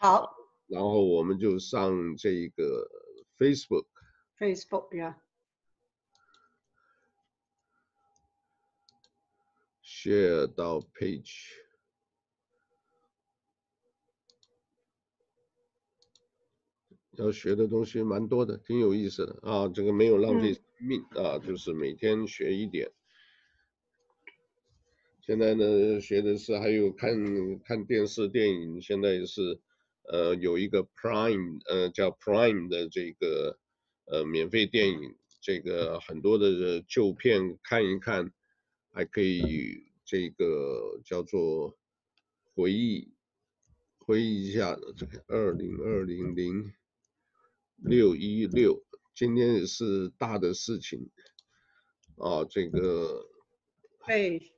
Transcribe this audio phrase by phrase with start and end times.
[0.00, 0.34] 好。
[0.66, 2.88] 然后我们就上这个
[3.38, 3.86] Facebook。
[4.38, 5.22] Facebook 呀。
[9.82, 11.62] Share 到 Page。
[17.12, 19.66] 要学的东西蛮多的，挺有意思的啊！
[19.68, 22.92] 这个没有浪费生命、嗯、啊，就是每天学一点。
[25.22, 29.58] 现在呢，学的是还有看看电视电影，现在也是
[30.08, 33.58] 呃有一个 Prime 呃叫 Prime 的这个
[34.06, 38.32] 呃免费电影，这个很多的旧片看一看，
[38.92, 41.76] 还可以这个叫做
[42.54, 43.12] 回忆
[43.98, 46.72] 回忆一下这个二零二零零。
[47.78, 48.82] 六一六，
[49.14, 51.10] 今天也是大的事情，
[52.16, 53.28] 啊，这个，
[54.06, 54.50] 对，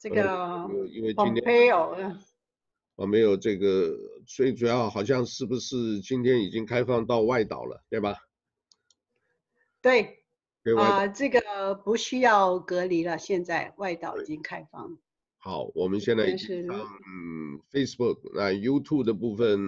[0.00, 1.94] 这个，因为今天没有，
[2.98, 3.96] 啊，没有这个，
[4.28, 8.18] 最主要好像是不是今天已经开放到外岛了，对吧？
[9.82, 10.20] 对，
[10.76, 14.98] 啊，这个不需要隔离了，现在外岛已经开放了。
[15.38, 19.58] 好，我们现在已经上嗯 Facebook，那 YouTube 的部分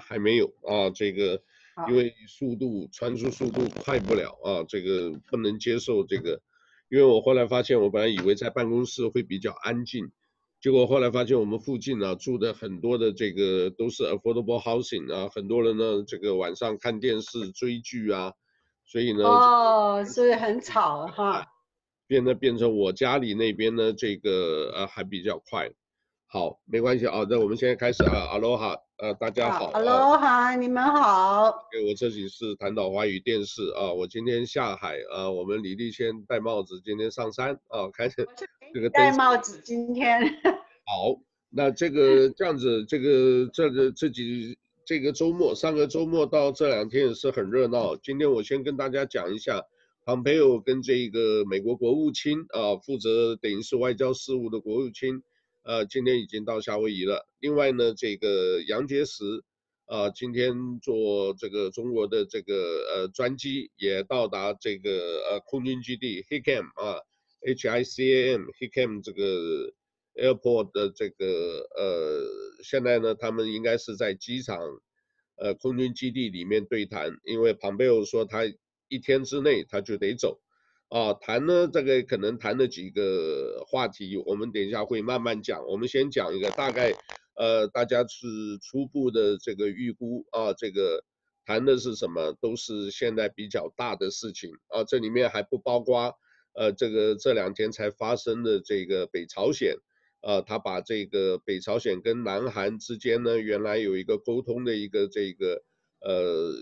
[0.00, 1.42] 还没有啊，这个。
[1.88, 6.42] 因为速度传输速度快不了啊，这个不能接受这个。
[6.90, 10.10] 因为我后来发现，我本来以为在办公室会比较安静，
[10.60, 18.34] 结果后来发现我们附近啊住的很多的这个都是 affordable housing 啊，很多人呢这个晚上看电视追剧啊，
[18.84, 21.46] 所以呢哦，所以很吵哈。
[22.06, 25.70] 变得变成我家里那边呢这个呃还比较快。
[26.32, 31.46] 好，没关系啊，那我们现在开始啊，阿罗哈，呃，大家好，阿罗哈，你们好。
[31.88, 38.28] 我这里是谈岛华语电视啊，我今天下海啊，我们李丽先戴帽子今天上山啊，开始
[38.72, 40.22] 这个 戴帽子今天。
[40.86, 41.20] 好，
[41.50, 47.96] 那这个 这样子，这个这个这几这个周末，上个周末到这两天也是很热闹。
[47.96, 49.60] 今天我先跟大家讲一下，
[50.06, 55.24] 蓬佩奥跟这个美国国务卿啊，负责等于是外交事务的国务卿。
[55.62, 57.28] 呃，今天已经到夏威夷了。
[57.38, 59.42] 另外呢，这个杨洁篪，
[59.86, 62.54] 呃，今天坐这个中国的这个
[62.94, 64.90] 呃专机也到达这个
[65.30, 67.00] 呃空军基地 HICAM 啊
[67.46, 69.72] ，H I C A M HICAM 这个
[70.14, 74.58] airport 的这个呃，现在呢，他们应该是在机场
[75.36, 78.44] 呃空军基地里面对谈，因为蓬佩奥说他
[78.88, 80.40] 一天之内他就得走。
[80.90, 85.64] 啊，谈呢，这个可能谈了几个话题，我们等一下会慢慢讲。
[85.68, 86.92] 我们先讲一个大概，
[87.36, 88.26] 呃，大家是
[88.60, 91.04] 初步的这个预估啊，这个
[91.46, 96.12] 谈的是什么，都是现在比较大的事情啊，这里面还不包括，
[96.54, 99.76] 呃，这个这两天才发生的这个北朝鲜，
[100.22, 105.62] 啊，他把这个北朝鲜跟南韩之间呢，原来有一个沟通的一个这个，
[106.00, 106.52] 呃。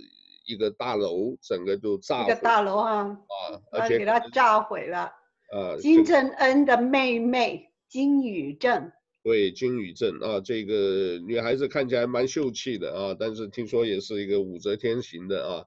[0.48, 5.12] 一个大楼整个就炸了，一个大楼啊，啊，而且给它炸毁了。
[5.52, 8.90] 呃、啊，金正恩的妹妹金宇镇，
[9.22, 15.64] 对，金宇镇啊，这个女孩子看起来蛮秀气的啊，但是听说也是一个武则天型的啊。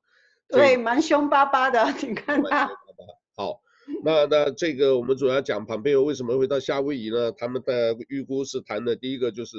[0.48, 2.68] 对，蛮凶巴巴的， 你看她。
[3.36, 3.62] 好，
[4.04, 7.32] 那那这个我们主要讲蓬佩奥为什么会到夏威夷呢？
[7.32, 9.58] 他们的预估是谈的第一个就是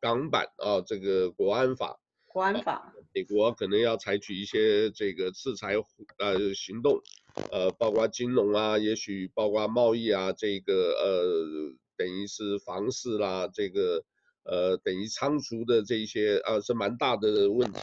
[0.00, 1.98] 港版啊，这个国安法。
[2.32, 2.72] 国安法。
[2.74, 5.74] 啊美国可能要采取一些这个制裁
[6.18, 7.02] 呃行动，
[7.50, 14.04] 呃，包括金融啊，也许包括贸易啊，这个呃等于是房市啦，这个
[14.44, 17.80] 呃等于仓储的这些啊、呃、是蛮大的问题。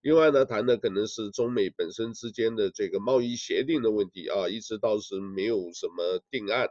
[0.00, 6.68] 另外呢，谈的可能是中美本身之间的这个贸易协定的问题啊，一直倒是没有什么定案。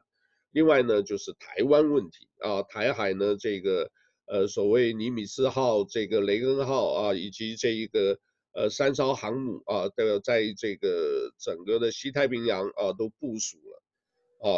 [0.51, 3.89] 另外呢，就是台湾问题啊，台海呢这个。
[4.27, 8.19] 呃，所谓尼米兹号、这个雷根号啊，以及这一个
[8.53, 13.81] 呃三艘航母啊，都在这个整个的西太平洋啊都部署了，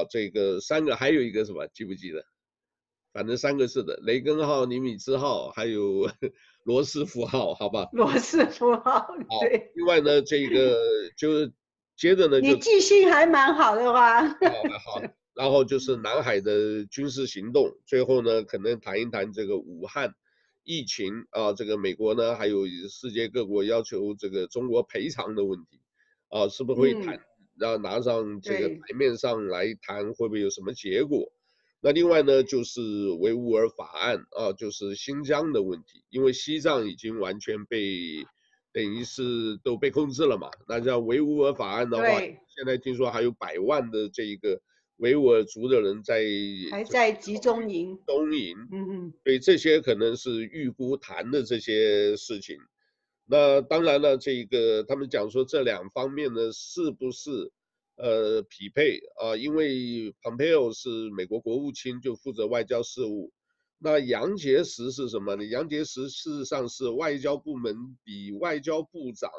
[0.01, 2.25] 啊，这个三个还有一个什么记不记得？
[3.11, 6.09] 反正三个是的，雷根号、尼米兹号，还有
[6.63, 7.89] 罗斯福号，好吧？
[7.93, 9.07] 罗斯福号，
[9.41, 9.57] 对。
[9.57, 10.77] 好，另外呢，这个
[11.17, 11.47] 就
[11.95, 14.27] 接着呢，你记性还蛮好的吧？
[14.27, 14.93] 好。
[14.93, 15.01] 好
[15.39, 20.13] 然后就是南海的军事行动，最后呢，可能谈一谈这个武汉
[20.65, 25.79] 疫情啊，这个美国呢，还有世界各国要求这个中国赔偿的问题，
[26.27, 27.21] 啊，是不是会谈，
[27.57, 31.31] 然后拿上这个台面上来谈，会不会有什么结果？
[31.79, 32.81] 那另外呢，就是
[33.21, 38.25] 维吾尔法案啊，就是新疆的问题，因为西藏已经完全被
[38.73, 44.59] 等于是都被控制了嘛，那像维吾尔法案的话，现在听说还有百万的这一个。
[44.99, 46.23] 维吾尔族的人在
[46.71, 52.57] 还在集中营，集中营，嗯嗯，所以这些可能是预估谈的这些事情。
[53.25, 57.51] 那当然了，这个他们讲说这两方面呢，是不是
[57.95, 59.37] 呃匹配啊？
[59.37, 63.31] 因为 Pompeo 是美国国务卿，就负责外交事务。
[63.77, 65.45] 那杨洁篪是什么呢？
[65.45, 67.73] 杨洁篪事实上是外交部门
[68.03, 69.31] 比外交部长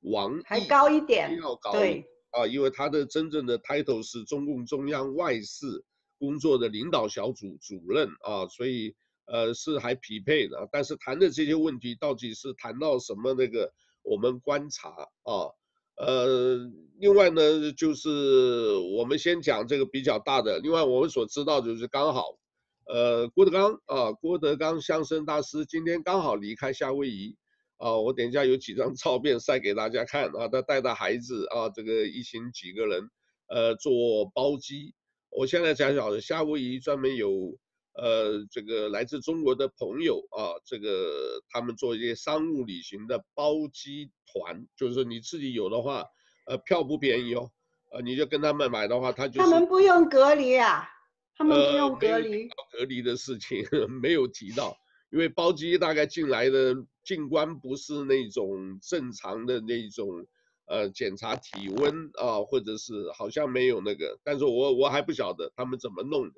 [0.00, 5.84] 王毅还高一点，要高，对啊，因为他的真正的 title 是中共中央外事
[6.18, 8.94] 工作的领导小组主任啊，所以。
[9.30, 13.70] 呃，是还匹配的，但是谈的这些问题到底是谈到什么那个，
[14.02, 15.52] 我们观察啊，
[15.98, 16.56] 呃，
[16.98, 22.38] 另外呢，就是我们先讲这个比较大的，另外我们所知道就是刚好，
[22.86, 27.36] 呃，郭德纲啊，郭德纲相声大师今天刚好离开夏威夷
[27.78, 33.10] 啊，我等一下有几张 照片晒给大家看啊，他带着孩子啊，这个一行几个人，
[33.48, 34.94] 呃，坐包机，
[35.30, 37.58] 我现在才晓得夏威夷专门有。
[38.00, 46.04] 呃，这个来自中国的朋友啊，这个他们做一些商务旅行的包机团，就是说你自己有的话，
[46.46, 47.50] 呃，票不便宜哦，
[47.90, 50.88] 呃，你就跟他们买的话，他就是，他们不用隔离啊，
[51.36, 53.64] 他们不用隔离，呃、隔离的事情
[54.00, 54.76] 没有提到，
[55.10, 56.76] 因为包机大概进来的
[57.08, 60.26] 进关不是那种正常的那种，
[60.66, 66.34] 呃，检查体温啊，或者是好像没有那个，但是我我还不晓得他们怎么弄的。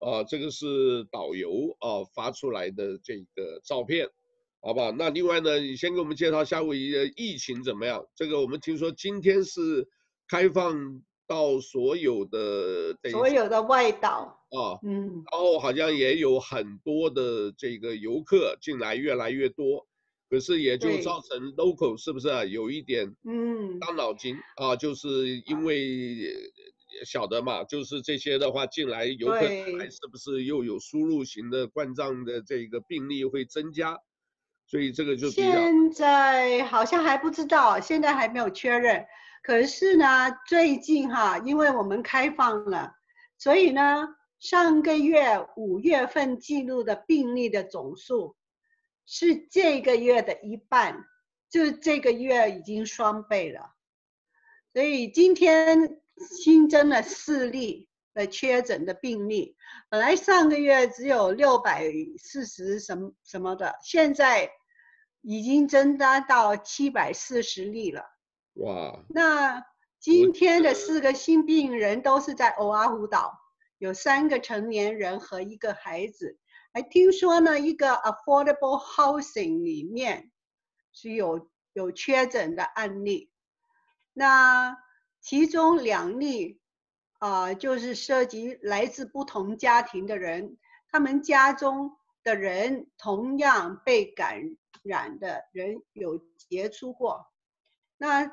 [0.00, 4.10] 啊，这个是导游啊发出来的这个照片，
[4.60, 4.94] 好吧？
[4.98, 8.06] 那另外呢，你先给我们介绍夏威夷的疫情怎么样？
[8.14, 9.88] 这个我们听说今天是
[10.28, 19.86] 开放到所有的所有的外岛啊，嗯，然后好像也有很多的这个游客进来越来越多，
[20.30, 22.44] 可是也就造成 local 是不是啊？
[22.44, 26.32] 有一点嗯伤脑筋啊，就是因为。
[27.06, 33.96] 晓得嘛，就是这些的话进来游客还是不是又有输入型的冠状的这个病例会增加，
[34.66, 39.06] 所以这个就现在好像还不知道，现在还没有确认。
[39.42, 42.92] 可是呢，最近哈，因为我们开放了，
[43.38, 44.08] 所以呢，
[44.40, 48.34] 上个月五月份记录的病例的总数
[49.10, 51.04] 是这个月的一半，
[51.50, 53.74] 就这个月已经双倍了，
[54.72, 56.00] 所以今天。
[56.20, 59.56] 新增了四例的确诊的病例，
[59.88, 64.50] 本来上个月只有六百四十什么什么的，现在
[65.22, 68.04] 已经增加到七百四十例了。
[68.56, 69.02] 哇！
[69.08, 69.64] 那
[69.98, 73.32] 今天的四个新病人都是在欧阿胡岛，
[73.78, 76.38] 有三个成年人和一个孩子。
[76.72, 80.30] 还听说呢，一个 affordable housing 里面
[80.92, 83.30] 是有有确诊的案例。
[84.12, 84.76] 那。
[85.22, 86.62] 其中两例，
[87.18, 90.56] 啊、就是涉及来自不同家庭的人，
[90.90, 91.92] 他们家中
[92.24, 97.26] 的人同样被感染的人有杰出过。
[97.98, 98.32] 那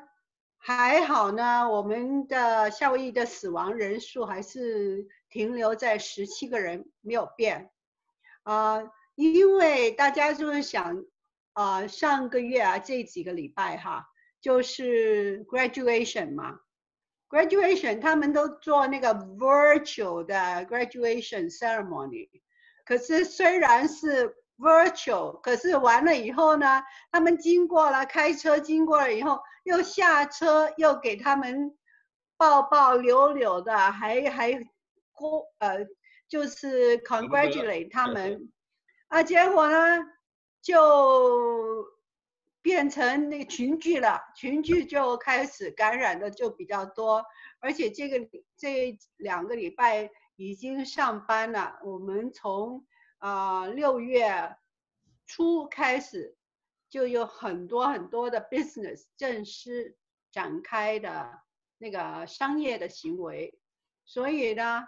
[0.56, 7.70] 还好呢，我们的夏威夷的死亡人数还是停留在十七个人，没有变。
[8.48, 11.04] 啊、呃，因为大家就是想，
[11.52, 14.08] 啊、呃，上个月啊，这几个礼拜哈，
[14.40, 16.60] 就是 graduation 嘛。
[17.28, 20.34] Graduation，他们都做那个 virtual 的
[20.64, 22.30] graduation ceremony，
[22.86, 31.76] 可是虽然是 virtual，可是完了以后呢，他们经过了开车经过了以后，又下车又给他们
[32.38, 34.54] 抱抱扭扭的，还还
[35.12, 35.84] 哭呃
[36.28, 38.52] 就是 congratulate 他们，
[39.08, 39.98] 啊，结果呢
[40.62, 41.98] 就。
[42.60, 47.24] 变成那个群聚了，群聚就开始感染的就比较多，
[47.60, 51.78] 而且这个这两个礼拜已经上班了。
[51.84, 52.84] 我们从
[53.18, 54.56] 啊六月
[55.24, 56.36] 初开始，
[56.90, 59.96] 就有很多很多的 business 正式
[60.30, 61.40] 展开的
[61.78, 63.58] 那个商业的行为，
[64.04, 64.84] 所以呢，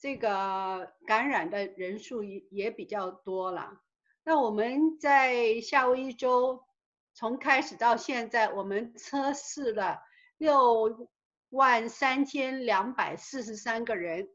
[0.00, 3.80] 这个感染的人数也也比较多了。
[4.24, 6.64] 那我们在夏威夷州。
[7.12, 10.00] 从开始到现在，我们测试了
[10.38, 11.10] 六
[11.50, 14.30] 万三千两百四十三个人，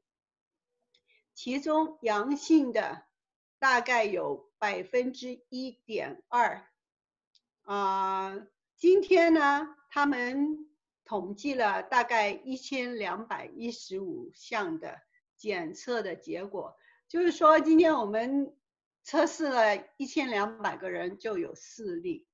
[1.34, 3.06] 其中阳性的
[3.60, 6.68] 大概有百分之一点二。
[7.64, 8.46] 啊，
[8.76, 10.70] 今天呢，他们
[11.06, 15.00] 统计了大概一千两百一十五项的
[15.46, 16.76] 检测的结果，
[17.08, 18.52] 就是说，今天我们
[19.04, 22.26] 测试了一千两百个人，就有四例。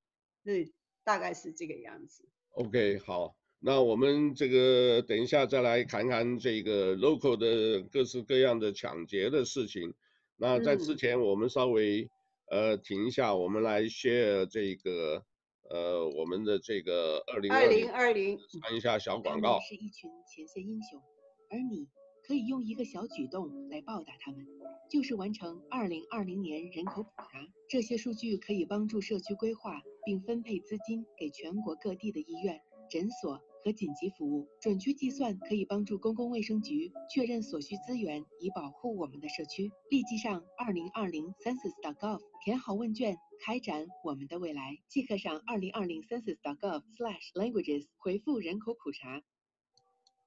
[0.46, 0.72] 是，
[1.04, 2.24] 大概是这个样子。
[2.52, 9.94] OK，好，那我们这个等一下再来谈谈这个 local 的各式各样的抢劫的事情。
[10.38, 12.10] 那在之前我们稍微
[12.50, 15.26] 呃停一下，我们来 share 这个
[15.70, 19.60] 呃我们的这个二零二零二零看一下小广告。
[19.60, 21.02] 是一群前线英雄，
[21.50, 21.90] 而你
[22.24, 24.48] 可以用一个小举动来报答他们，
[24.90, 27.48] 就是完成二零二零年人口普查。
[27.68, 33.42] 这些数据可以帮助社区规划，并分配资金给全国各地的医院、诊所。
[33.64, 39.72] 和紧急服务，准确计算可以帮助公共卫生局确认所需资源，以保护我们的社区。
[39.92, 44.80] 立即上二零二零 census.gov 填好问卷，开展我们的未来。
[44.88, 49.22] 即刻上二零二零 census.gov/slash languages 回复人口普查。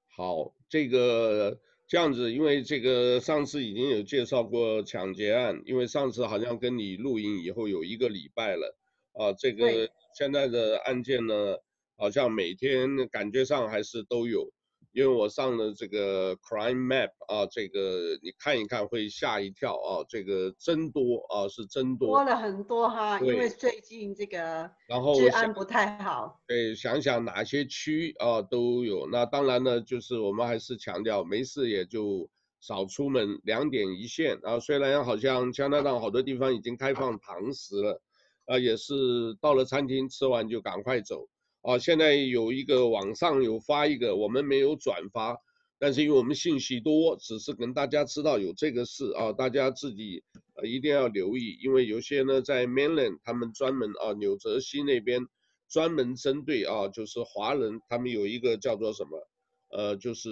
[0.07, 8.77] 好，这个这样子，因为这个上次已经有介绍过抢劫案，因为上次好像跟你录音以后有一个礼拜了
[9.13, 11.57] 啊，这个现在的案件呢。
[11.97, 14.51] 好像每天感觉上还是都有，
[14.95, 24.39] 因为我上了这个 Crime Map 啊，这个你看一看会吓一跳啊，这个真多啊，是真多，多了很多哈，因为最近这个
[24.87, 26.39] 然后治安不太好。
[26.47, 32.29] 对，想想哪些区啊都有，那当然呢，就是我们还是强调没事也就
[32.61, 34.57] 少出门，两点一线啊。
[34.61, 38.01] 虽然好像加拿大好多地方已经开放堂食了，
[38.45, 38.93] 啊，也是
[39.41, 41.27] 到了餐厅吃完就赶快走。
[41.65, 45.35] 啊，现在有一个网上有发一个，我们没有转发，
[45.79, 55.25] 但是因为我们信息多，只是跟大家知道有这个事啊，大家自己呃一定要留意，因为有些呢在 Mainland 他们专门啊纽泽西那边
[55.67, 59.27] 专门针对啊就是华人，他们有一个叫做什么，
[59.71, 60.29] 呃就是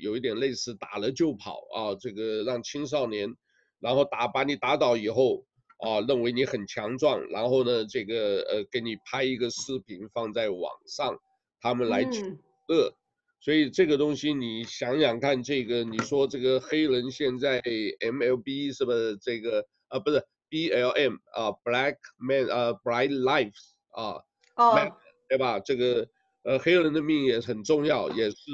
[0.00, 3.36] 有一点类似打了就跑啊，这个让青少年，
[3.78, 5.44] 然后打把你打倒以后。
[5.82, 11.18] 啊，认为你很强壮，然后呢，这个呃，给你拍一个视频放在网上，
[11.60, 12.22] 他们来取
[12.68, 12.94] 乐，嗯、
[13.40, 19.98] 所以这个东西你想想看，这个你说这个黑人现在 MLB 是不是这个啊？
[19.98, 24.22] 不是 BLM 啊，Black Man 啊，Bright Lives 啊，
[24.54, 24.92] 哦 Man,
[25.28, 25.58] 对吧？
[25.58, 26.06] 这个
[26.44, 28.50] 呃，黑人的命也很重要，也是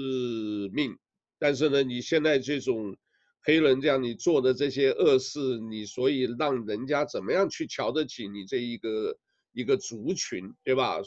[0.73, 0.97] 命，
[1.39, 2.97] 但是呢，你现在这种。
[3.43, 9.17] 黑人这样你做的这些恶事，你所以让人家怎么样去瞧得起你这一个
[9.53, 10.99] 一个族群，对吧？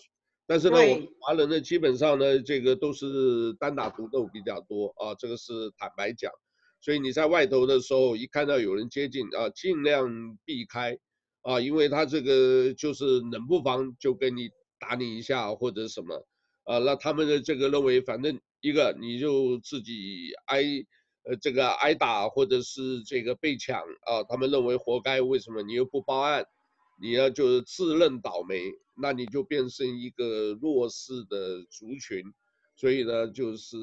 [0.47, 6.31] 但是呢，我们华人呢，基本上呢，这个都是单打独斗比较多啊，这个是坦白讲。
[6.79, 10.09] 所以你在外头的时候，一看到有人接近啊，尽量
[10.43, 10.97] 避开
[11.43, 16.25] 啊，因为他这个就是冷不防就跟你打你一下或者什么
[16.63, 20.63] 啊，那他们的这个认为，反正一个你就自己挨。
[21.23, 25.21] 呃，这个挨打或者是这个被抢啊，他们认为活该。
[25.21, 26.43] 为什么你又不报案？
[26.99, 28.59] 你要就自认倒霉，
[28.99, 32.23] 那你就变成一个弱势的族群。
[32.75, 33.77] 所以呢，就是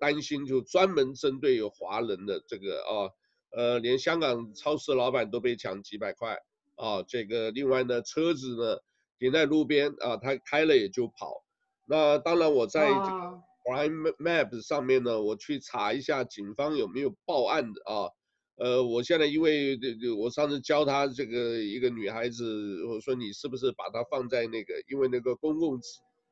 [0.00, 3.10] 担心，就专门针对有华人的这个啊，
[3.50, 6.38] 呃，连香港超市老板都被抢几百块
[6.76, 7.02] 啊。
[7.02, 8.78] 这个另外呢，车子呢
[9.18, 11.44] 停在路边啊，他开了也就跑。
[11.86, 13.42] 那当然我在这个。
[13.64, 18.12] Crime Map 上面呢，我去查一下警方有没有报案的啊？
[18.56, 25.80] 呃，我现在因为这这，我上次教他这个一个女孩子，我说你是不是把它放在那个，因为那个公共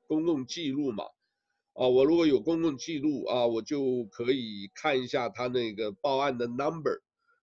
[0.06, 1.04] 公共记录嘛，
[1.72, 7.00] 啊，我如果有公共记录啊，我就可以看一下他那个报案的 number，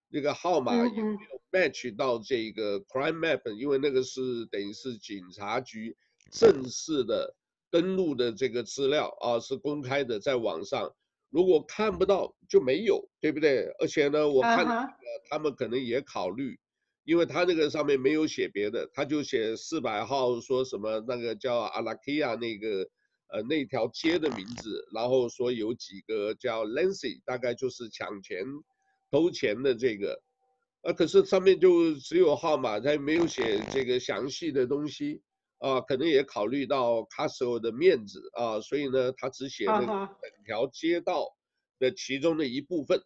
[0.08, 5.96] 那个号码有没有 match 到这个 Crime Map，因为那个是等于是警察局
[6.30, 7.34] 正式的。
[7.70, 10.92] 登录的这个资料啊是公开的，在网上，
[11.30, 13.66] 如果看不到就没有，对不对？
[13.78, 14.88] 而且呢，我看呃
[15.28, 16.58] 他们可能也考虑，
[17.04, 22.88] 因为他那个上面没有写别的，他就写四百号说什么那个叫阿拉基亚那个
[23.32, 28.44] 呃那条街的名字，然后说有几个叫 Lancy，大概就是抢钱
[29.10, 30.20] 偷钱的这个，
[30.82, 35.22] 呃可是上面就只有号码，他没有写这个详细的东西。
[35.60, 41.36] 啊，可能也考虑到 Castle 的面子啊，所以呢，他只写了整条街道
[41.78, 42.98] 的其中的一部分，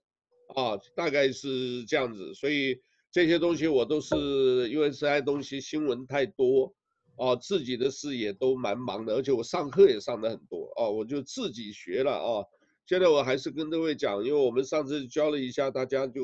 [0.54, 2.32] 啊，大概是这样子。
[2.32, 2.80] 所以
[3.10, 6.72] 这些东西我都是因为这些东西新闻太多，
[7.16, 12.46] 啊，自己的事也都蛮忙的，而且我上课也上的很多，啊，我就自己学了啊。
[12.86, 16.20] 现在我还是跟各位讲，因为我们上次教了一下，大家就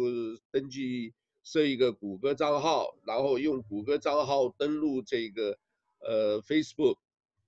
[0.52, 5.58] 登记设一个谷歌账号，然后用谷歌账号登录这个。
[6.00, 6.96] 呃，Facebook，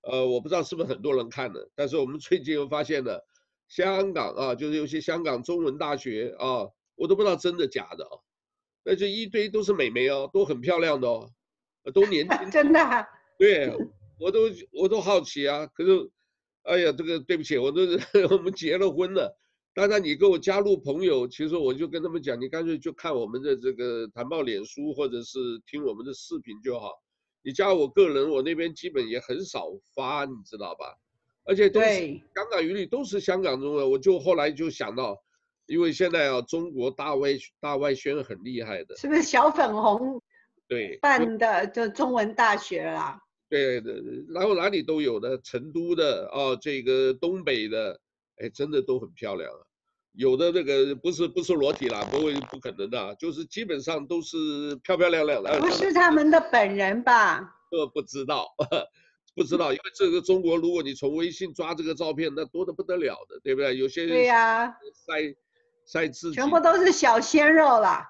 [0.02, 3.26] 呃，我不知道是不是很多人看的，但是我们最近又发现了，
[3.68, 8.18] 香港啊，就是有些香港中文大学啊，我都不知道真的假的啊，
[8.84, 11.30] 那就一堆都是美眉哦，都很漂亮的哦，
[11.94, 13.74] 都年轻， 真的，对，
[14.18, 14.40] 我都
[14.72, 16.10] 我都好奇啊，可是
[16.62, 17.98] 哎呀，这个对不起，我都是
[18.30, 19.38] 我们结了婚了。
[19.74, 26.90] 当然你给我加入朋友，其实我就跟他们讲，你干脆就看我们的这个谈报脸书，或者是听我们的视频就好。
[27.42, 30.96] 你加我个人，我那边基本也很少发，你知道吧？
[31.44, 31.88] 而且都是
[32.34, 33.90] 香港语里都是香港中文。
[33.90, 35.20] 我就后来就想到，
[35.66, 40.22] 因为现在啊，中国大外大外宣很厉害的，是不是小粉红？
[40.68, 43.20] 对，办的就中文大学啦。
[43.48, 43.92] 对的，
[44.28, 48.00] 然后哪里都有的，成都的哦，这个东北的，
[48.36, 49.50] 哎，真的都很漂亮。
[50.12, 55.58] 有的那个不是不是裸体啦，不会不可能的，就是基本上都是漂漂亮亮的。
[55.60, 57.56] 不是他们的本人吧？
[57.70, 58.54] 呃，不知道，
[59.34, 63.76] 不知道，因为这个中国，如果你从微信抓这个照片，那多的不得了的，对不对？
[63.76, 64.76] 有些人对呀，
[65.06, 65.34] 晒
[65.86, 68.06] 晒自己，全部都是小鲜肉啦。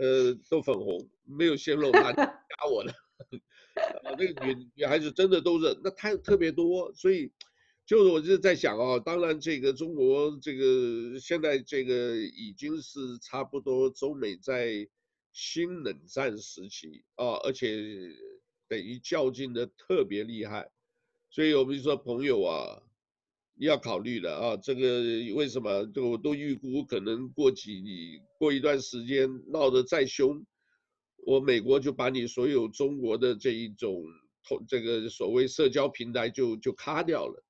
[0.00, 2.34] 呃，都粉红，没有鲜肉，他加
[2.68, 2.92] 我的。
[4.02, 7.30] 啊，那个女女孩子真的都是，那太特别多，所以
[7.86, 14.88] 就是我就在想啊，当然这个中国这个现在这个已经是差不多中美在
[15.32, 17.68] 新冷战时期啊，而且
[18.68, 20.70] 等于较劲的特别厉害，
[21.28, 22.82] 所以我们就说朋友啊，
[23.58, 25.02] 要考虑的啊，这个
[25.34, 27.82] 为什么就我都预估可能过几
[28.38, 30.44] 过一段时间闹得再凶。
[31.26, 34.04] 我美国就把你所有中国的这一种
[34.68, 37.42] 这个所谓社交平台就就卡掉了，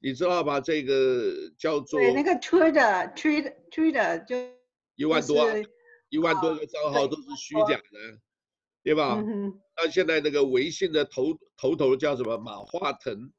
[0.00, 0.60] 你知道吧？
[0.60, 4.36] 这个叫做对那个 Twitter Twitter Twitter 就
[4.94, 5.46] 一万多
[6.08, 8.20] 一万多个账号都是虚假的，
[8.82, 9.22] 对吧？
[9.26, 12.38] 嗯，那现在那个微信的头头头叫什么？
[12.38, 13.32] 马化腾，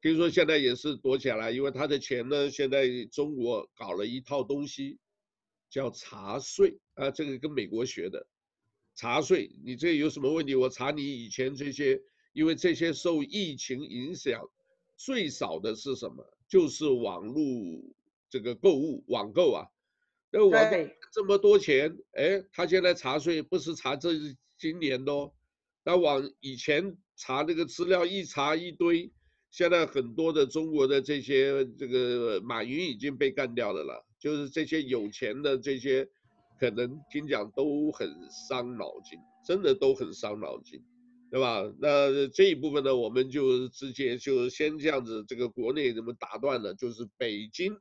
[0.00, 4.98] 听说现在也是躲起来，因为他的钱呢，现在中国搞了一套东西
[5.70, 8.26] 叫查税啊，这个跟美国学的。
[8.94, 10.54] 查税，你这有什么问题？
[10.54, 12.00] 我查你以前这些，
[12.32, 14.42] 因为这些受疫情影响
[15.04, 16.24] 最少的是什么？
[16.48, 17.42] 就是网络
[18.30, 19.66] 这个购物网购啊。
[20.30, 20.76] 那网购
[21.12, 24.10] 这么多钱，哎，他现在查税不是查这
[24.56, 25.32] 今年的哦，
[25.84, 29.10] 那往以前查那个资料一查一堆，
[29.50, 36.08] 现在很多的中国的这些这个马云已经被干掉的了，就是这些有钱的这些。
[36.60, 40.80] 可能听讲都很伤脑筋，真的都很伤脑筋，
[41.32, 41.64] 对吧？
[41.80, 46.74] 那这一部分呢，我们就直接就先这样子，这个国内怎么打断了？
[46.74, 47.74] 就是北京，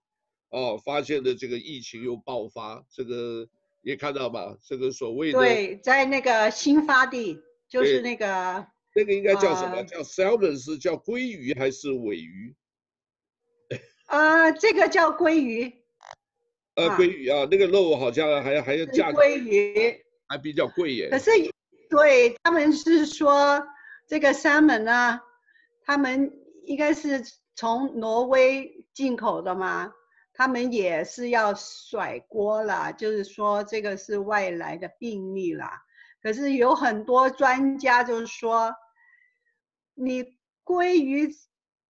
[0.51, 3.45] 哦，发现的这个疫情又爆发，这个
[3.81, 4.57] 也看到吧？
[4.65, 9.75] 这个所谓的对，在那个新发地，就是那个那个应该叫什么？
[9.75, 12.55] 呃、叫 salmon 是叫鲑鱼还是尾鱼？
[14.07, 15.69] 呃，这个叫鲑鱼。
[16.75, 21.09] 呃，鲑鱼啊，那个肉好像还还要价格，鲑鱼还比较贵耶。
[21.09, 21.31] 可是，
[21.91, 23.67] 对他们是说
[24.07, 25.21] 这个 salmon 呢，
[25.85, 26.31] 他们
[26.63, 27.23] 应该是
[27.53, 29.93] 从挪威进口的嘛，
[30.33, 35.83] 他们也是要甩锅了，就是说这个是外来的病例啦。
[36.23, 38.73] 可是有很多专家就是说，
[39.93, 40.25] 你
[40.65, 41.29] 鲑鱼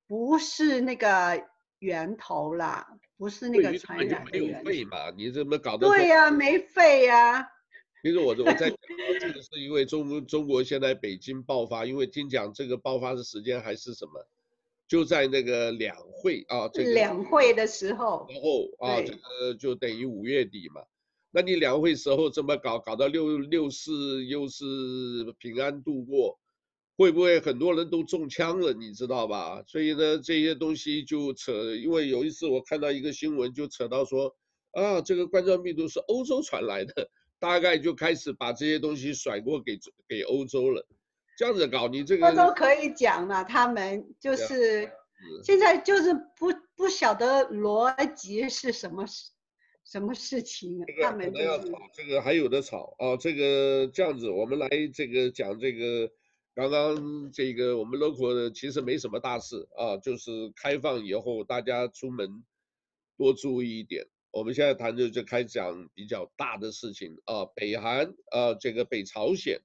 [0.09, 1.47] 不是那个
[1.79, 2.89] 源头啦。
[3.21, 5.11] 不是那个传染的，没有肺嘛？
[5.15, 5.87] 你怎么搞的？
[5.87, 7.49] 对呀、啊，没肺呀、啊。
[8.03, 8.79] 其实我我在讲，
[9.21, 14.27] 这个是因为中中国现在北京爆发，因为听讲这个爆发的时间还是什么，
[14.89, 20.83] 就在那个两会啊，这个两会的时候，然后啊，这个就等于五月底嘛。
[21.31, 24.65] 那你两会时候这么搞，搞到六六四又是
[25.39, 26.39] 平安度过。
[26.97, 29.65] 会不会很多人都中枪了，你知道吧？
[29.67, 34.37] 所以呢，这些东西就扯，因为有一次我看到一个新闻，就扯到说，
[34.73, 39.76] 啊，这个冠状病毒是欧洲传来的，大概就开始把这些东西甩锅给
[40.07, 40.87] 给欧洲了。
[41.37, 44.88] 这样子搞，你这个欧洲可以讲了，他们就是
[45.42, 49.33] 现在就是不不晓得逻辑是什么事，
[49.85, 56.09] 什么事情，这个、他们、就是、要吵，这个还有的吵啊，这个这样子，我们来这个讲这个。
[56.53, 62.44] 刚刚这个我们 local 的其实没什么大事啊，就是开放以后大家出门
[63.16, 64.05] 多注意一点。
[64.33, 69.61] 我们现在谈就就开始讲比较大的事情啊，北韩啊，这个北朝鲜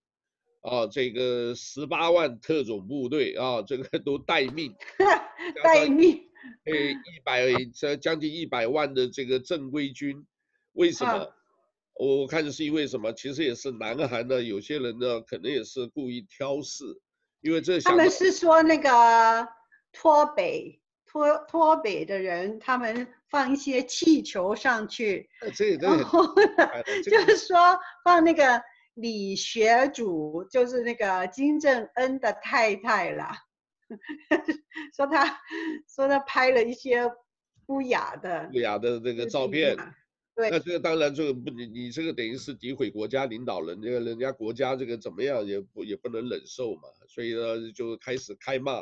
[0.62, 4.76] 啊，这个十八万特种部队啊，这个都待命，
[5.64, 6.30] 待命，
[6.66, 10.26] 哎，一百这将近一百万的这个正规军，
[10.74, 11.12] 为什么？
[11.12, 11.28] 啊
[11.98, 13.14] 我看的是因为什么？
[13.14, 16.84] 其实也是南韩呢有些人呢，可能也是故意挑事，
[17.40, 19.48] 因为这他们是说那个
[19.94, 26.26] 脱北脱脱北的人，他们放一些气球上去，这然后
[27.04, 27.58] 就是说
[28.02, 28.62] 放那个
[28.94, 33.38] 李学主，就是那个金正恩的太太啦。
[34.96, 35.38] 说他
[35.94, 37.12] 说他拍了一些
[37.66, 39.76] 不雅的不雅的这个照片。
[40.34, 48.82] 对，那这个当然这个不你你这个等于是诋毁国家领导人，这个人家国家这个怎么样也不也不能忍受嘛，所以呢就开始开骂，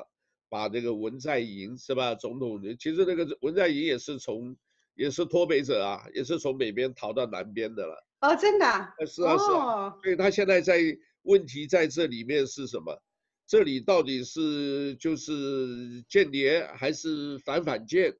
[0.54, 4.56] 把这个文在寅是吧总统，其实那个文在寅也是从
[4.94, 8.06] 也是脱北者啊，也是从北边逃到南边的了。
[8.22, 8.66] 哦，真的？
[9.08, 10.80] 是啊是啊，哦、所以他现在在
[11.24, 13.02] 问题在这里面是什么？
[13.48, 18.16] 这里到底是就是间谍还是反反间？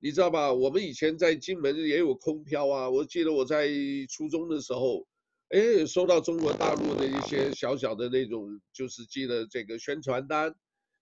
[0.00, 0.52] 你知道吧？
[0.52, 3.70] 我们以前在金门也有空飘啊，我记得我在
[4.10, 5.06] 初中的时候，
[5.48, 10.54] 哎，收到中国大陆的一些小小的那种就是寄的这个宣传单，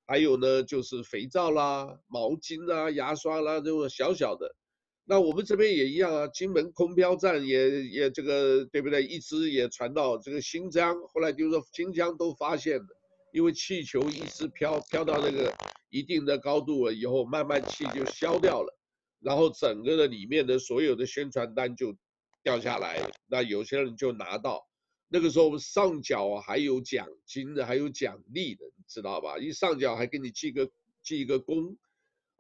[0.09, 4.57] 还有呢就是肥皂啦、毛巾啦、牙刷啦这种小小的。
[5.05, 9.05] 那我们这边也一样啊，金门空飘站也也这个对不对？
[9.05, 12.87] 一直也传到这个新疆，后来就是说新疆都发现了，
[13.33, 15.55] 因为气球一直飘飘到那个
[15.91, 18.79] 一定的高度了以后，慢慢气就消掉了，
[19.21, 21.95] 然后整个的里面的所有的宣传单就
[22.43, 24.67] 掉下来，那有些人就拿到，
[25.09, 29.39] 那个时候上缴还有奖金的，还有奖励的，知道吧？
[29.39, 30.71] 一上缴还给你记个
[31.03, 31.77] 记一个功。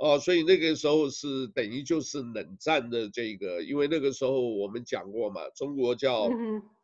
[0.00, 6.30] 哦，所以那个时候是等于就是冷战的这个，因为那个时候我们讲过嘛，中国叫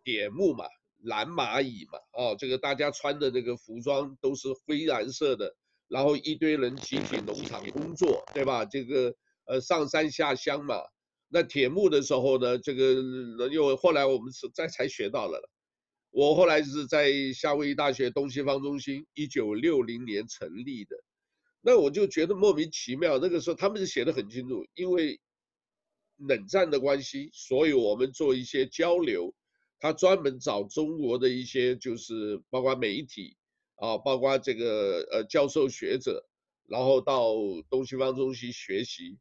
[0.02, 0.64] 铁木嘛，
[1.00, 5.54] 蓝蚂蚁嘛，哦，这个大家穿的那个服装都是灰蓝色的，
[5.86, 8.64] 然后一堆人集体农场工作，对吧？
[8.64, 9.14] 这个
[9.46, 10.74] 呃上山下乡嘛，
[11.28, 13.00] 那铁木的时候呢，这个
[13.48, 15.48] 又后来我们是再才学到了，
[16.16, 20.96] 我后来是在夏威夷大学东西方中心，一九六零年成立的。
[21.60, 25.20] 那我就觉得莫名其妙，那个时候他们是写的很清楚，因为
[26.18, 29.34] 冷战的关系，所以我们做一些交流，
[29.80, 33.36] 他专门找中国的一些就是包括媒体
[33.74, 36.24] 啊，包括这个呃教授学者，
[36.68, 37.34] 然后到
[37.68, 39.18] 东西方中心学习。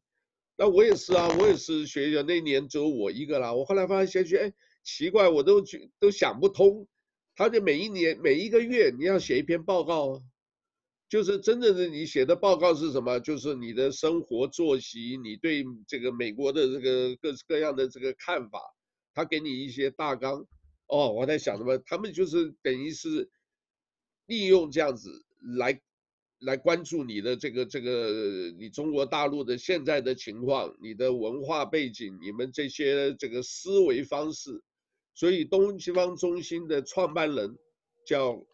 [0.56, 3.52] 那我也是啊，我也是学者，那年只有我一个啦。
[3.52, 4.52] 我后来发现学，哎，
[4.84, 6.86] 奇怪，我都去都想不通，
[7.34, 10.22] 他就每一年每一个月你要写一篇报告。
[11.06, 13.20] 就是真正的你写的报告是什么？
[13.20, 18.58] 就是你的生活作息，你对这个美国的这个各式各样的这个看法，
[19.12, 20.44] 他给你一些大纲。
[20.86, 21.78] 哦，我在想什么？
[21.86, 23.30] 他们就是等于是
[24.26, 25.24] 利用这样子
[25.56, 25.80] 来
[26.40, 34.62] 来关注你的这个这个你中国大陆的现在的情况，你的文化背景，你们这些这个思维方式。
[35.14, 37.56] 所以东西方中心的创办人
[38.06, 38.44] 叫。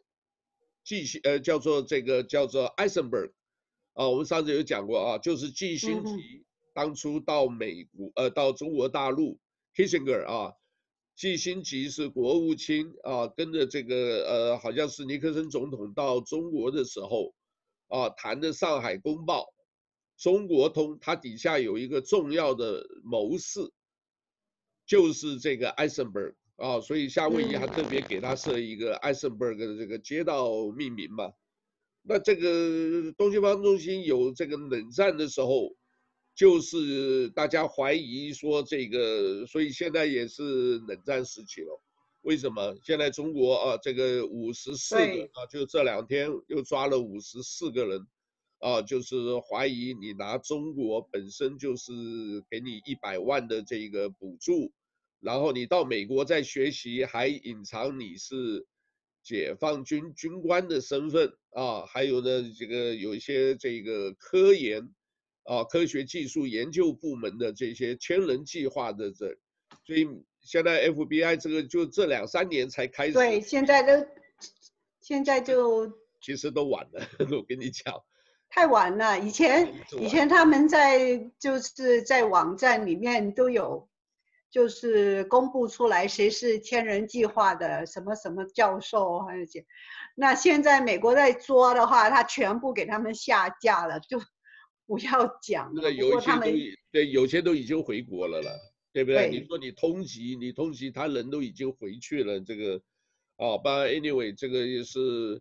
[0.82, 3.32] 季星呃叫做这个叫做艾森伯格，
[3.92, 6.42] 啊，我们上次有讲过啊，就是季星吉
[6.72, 9.38] 当初到美国呃到中国大陆
[9.76, 10.54] ，Kissinger 啊，
[11.14, 17.34] 季辛吉是国务卿啊，跟着这个呃好像是尼克森总统到中国的时候，
[17.88, 19.42] 啊谈的《上海公报》，
[20.16, 23.70] 中国通，它底下有一个重要的谋士，
[24.86, 26.34] 就是这个艾森伯格。
[26.60, 31.32] 啊、哦，所以夏威夷还特别给他设一个艾森伯格的这个街道命名嘛。
[32.02, 35.74] 那这个东西方中心有这个冷战的时候，
[36.34, 41.80] 就是大家怀疑说这个，所以现在也是冷战时期了。
[42.20, 42.76] 为什么？
[42.84, 48.06] 现在中国啊，这个五十四个啊，就这两天又抓了五十四个人，
[48.58, 51.90] 啊，就是怀疑你拿中国本身就是
[52.50, 54.70] 给你一百万的这个补助。
[55.20, 58.66] 然后你到美国再学习，还隐藏你是
[59.22, 64.88] 解放军军官的身份啊，还有呢，这个有一些这个科研
[65.44, 69.36] 啊，科学技术研究部门的这些千人计划的这，
[69.84, 70.08] 所以
[70.40, 73.12] 现在 FBI 这个就这两三年才开始。
[73.12, 74.06] 对，现在都
[75.02, 77.94] 现在就其实都晚了， 我跟你讲，
[78.48, 79.20] 太晚了。
[79.20, 83.89] 以前 以前他们在就是在网站里面都有。
[84.50, 89.64] 就是公布出来谁是千人计划的什么什么教授，还有些，
[90.16, 94.20] 那现在美国在捉的话，他全部给他们下架了，就
[94.86, 95.70] 不要讲。
[95.72, 96.40] 那个有一些都
[96.90, 98.58] 对，有些都已经回国了了，
[98.92, 99.28] 对不对？
[99.28, 102.82] 对你说你通缉，你通缉，他人都已经回去了，这个，
[103.36, 105.40] 啊，把 anyway 这个也是，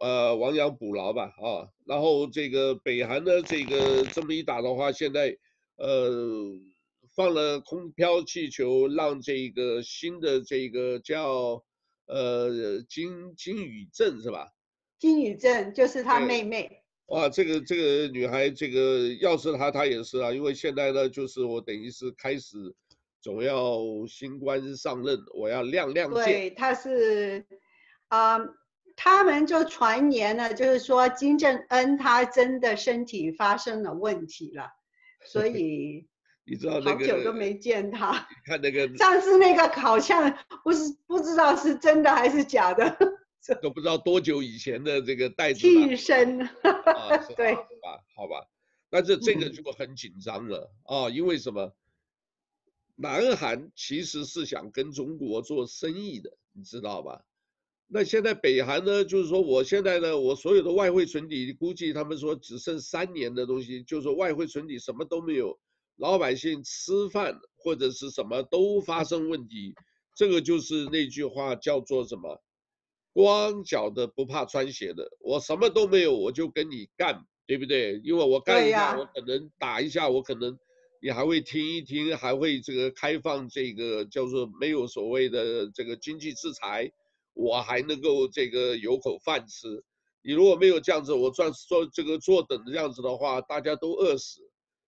[0.00, 5.36] 呃，亡羊补牢吧，啊，然后这个北韩的这个这么一打的话，现在，
[5.76, 6.58] 呃。
[7.14, 11.62] 放了空飘气球，让这个新的这个叫
[12.06, 14.48] 呃金金宇镇是吧？
[14.98, 16.82] 金宇镇就是他妹妹。
[17.06, 22.56] 哇，这个这个女孩，这个要是她，她也是啊，因为现在呢，就是我等于是开始
[23.20, 26.24] 总要新官上任，我要亮亮剑。
[26.24, 27.44] 对，她是
[28.08, 28.48] 啊、呃，
[28.96, 34.70] 他们就传言呢，就是说金正恩他真的身体发生了问题了，
[35.26, 36.08] 所 以
[36.46, 38.26] 你知道那个好久都没见他。
[38.44, 42.96] 看那个上次那个好像不是不知道是真的还是假的，
[43.62, 46.40] 都不知道多久以前的这个袋子替身。
[46.62, 48.46] 啊，对，好吧，好吧，
[48.90, 51.74] 但是这个就很紧张了啊，因为什么？
[52.96, 57.24] 南韩其实是想跟中国做生意的，你知道吧？
[57.88, 65.58] 那现在北韩呢，就是说我现在呢，我所有的外汇存底估计他们说只剩三年的东西，就是说外汇存底什么都没有，
[65.96, 69.74] 老百姓吃饭或者是什么都发生问题，
[70.16, 72.42] 这个就是那句话叫做什么？
[73.12, 78.00] 光脚的不怕穿鞋的，我什么都没有，我就跟你干，对不对？
[78.02, 80.58] 因为我干一下，我可能打一下，我可能。
[81.00, 86.90] 你还会听一听，还会这个开放这个叫做没有所谓的这个经济制裁，
[87.34, 89.84] 我还能够这个有口饭吃。
[90.22, 94.40] 你如果没有这样子，我坐坐这个坐等这样子的话，大家都饿死。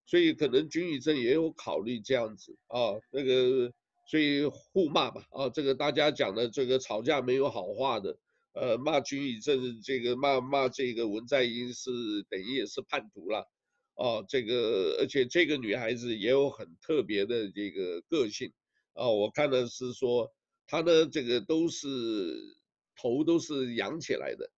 [0.07, 3.73] 所以可能金宇镇也有考虑这样子啊，那个
[4.09, 8.17] 所以互骂吧啊，这个大家讲的这个吵架没有好话的，
[8.53, 11.91] 呃，骂金宇镇这个骂骂这个文在寅是
[12.31, 13.51] 等于也是叛徒了。
[13.97, 18.53] 哦，这个而且这个女孩子也有很特别的这个个性，
[18.93, 20.31] 哦，我看的是说
[20.67, 21.89] 她的这个都是
[22.95, 24.51] 头都是扬起来的，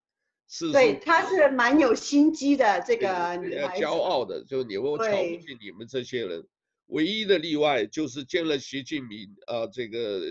[0.48, 6.46] 是，对，她是蛮有心机的这个女孩子，骄傲的，就你我瞧不起你们这些人，
[6.88, 10.22] 唯一的例外就是见了习近平啊，这个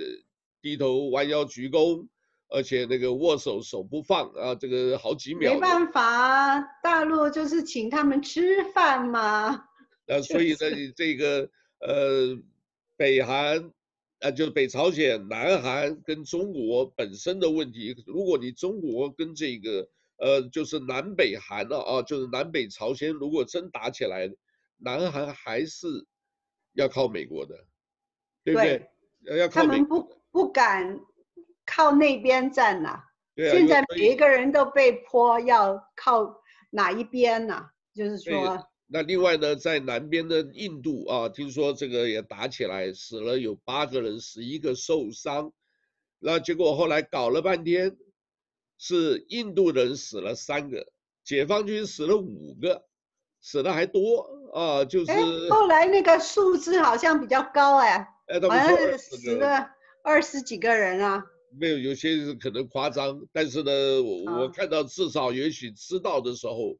[0.61, 2.07] 低头弯腰鞠躬。
[2.49, 5.55] 而且那个握手手不放啊，这个好几秒。
[5.55, 9.65] 没办法，大陆就是请他们吃饭嘛。
[10.07, 11.51] 呃，所以呢，这个
[11.81, 12.39] 呃，
[12.97, 13.73] 北韩
[14.21, 24.31] 啊，就是北朝鲜、南韩跟中国本身的问题，如果你中国跟这个呃，就是南北韩了啊，就是南北朝鲜，如果真打起来，
[24.79, 25.87] 南韩还是
[26.75, 27.55] 要靠美国的，
[28.45, 28.89] 对不对？
[29.25, 29.73] 对，要靠美国。
[29.73, 31.01] 他们不不敢。
[31.69, 37.71] 靠那边站呐、啊，现在每一个人都被迫要靠哪一边呐、啊？
[37.93, 45.53] 就是说，那另外呢，在南边的印度啊，听说这个也打起来，死了有八个人，十一个受伤。
[46.21, 47.97] 那结果后来搞了半天，
[48.79, 50.87] 是印度人死了三个，
[51.25, 52.87] 解放军死了五个，
[53.41, 54.85] 死的还多啊。
[54.85, 55.13] 就是
[55.51, 59.69] 后来那个数字好像比较高哎，哎好像是死了
[60.03, 61.25] 二十几个人啊。
[61.59, 66.77] 没有，有些是可能夸张，但是呢，我我看到至少也许知道的时候，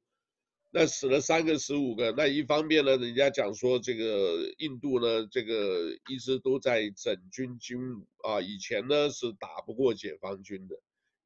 [0.71, 10.77] 那死了三个十五个，那一方面呢，人家讲说这个印度呢，这个一直都在整军军武啊，以前呢是打不过解放军的，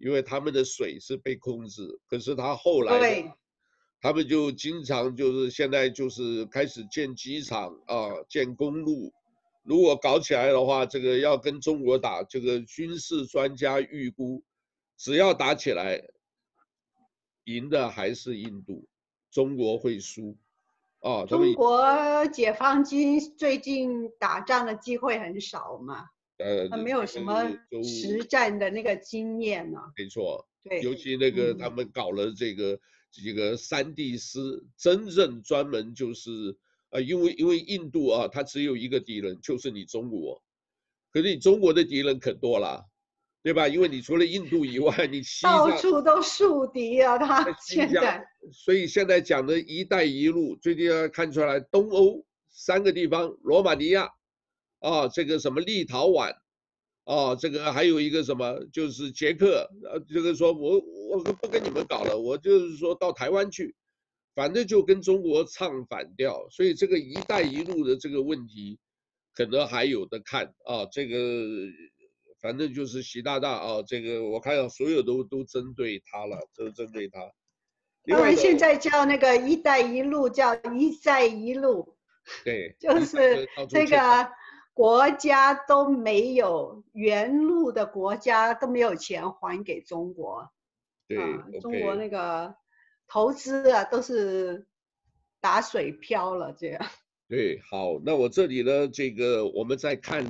[0.00, 3.36] 因为他们的水是被控制，可是他后来，
[4.00, 9.12] 他们就经常就是现在就是开始建机场啊，建公路。
[9.62, 14.42] 如果搞起来的话，这个要跟中国打，这个军事专家预估，
[14.96, 16.02] 只要打起来，
[17.44, 18.88] 赢的还是印度，
[19.30, 20.34] 中国会输，
[21.00, 26.06] 啊，中国解放军最近打仗的机会很少嘛，
[26.42, 27.50] 呃，他没有什么
[27.83, 29.85] 实战的那个经验呢、啊。
[29.96, 32.81] 没错，对，尤其那个他们搞了这个、嗯、
[33.12, 34.40] 这个三地师，
[34.76, 36.31] 真正专门就是。
[36.92, 40.42] 呃，因为因为印度啊，它只有一个敌人，就是你中国。
[41.12, 42.85] 可是你中国的敌人可多了，
[43.44, 43.68] 对吧？
[43.68, 48.20] 因为你除了印度以外，你西到处都树敌啊，他 现在。
[48.53, 54.11] 所以现在讲的一带一路，最近要看出来，东欧三个地方，罗马尼亚，
[54.80, 56.34] 啊，这个什么立陶宛，
[57.04, 63.74] 啊，这个还有一个什么，就是捷克，呃，这个说我我不跟你们搞了，我就是说到台湾去。
[64.32, 68.78] 反正就跟中国唱反调，所以这个“一带一路”的这个问题，
[69.34, 70.86] 可能还有的看啊。
[70.90, 71.16] 这个
[72.40, 77.20] 反正就是习大大啊，这个我看到所有都都针对他了，都针对他。
[78.06, 81.96] 他们现在叫那个“一带一路”叫 “一带一路”，
[82.44, 83.98] 对，就是这个
[84.80, 90.50] 国家都没有原路的国家都没有钱还给中国，
[91.06, 92.54] 对，啊，中国那个。
[93.12, 94.68] 投资啊，都是
[95.40, 96.86] 打水漂了，这样。
[97.28, 100.24] 对，好，那我这里呢，这个我们再看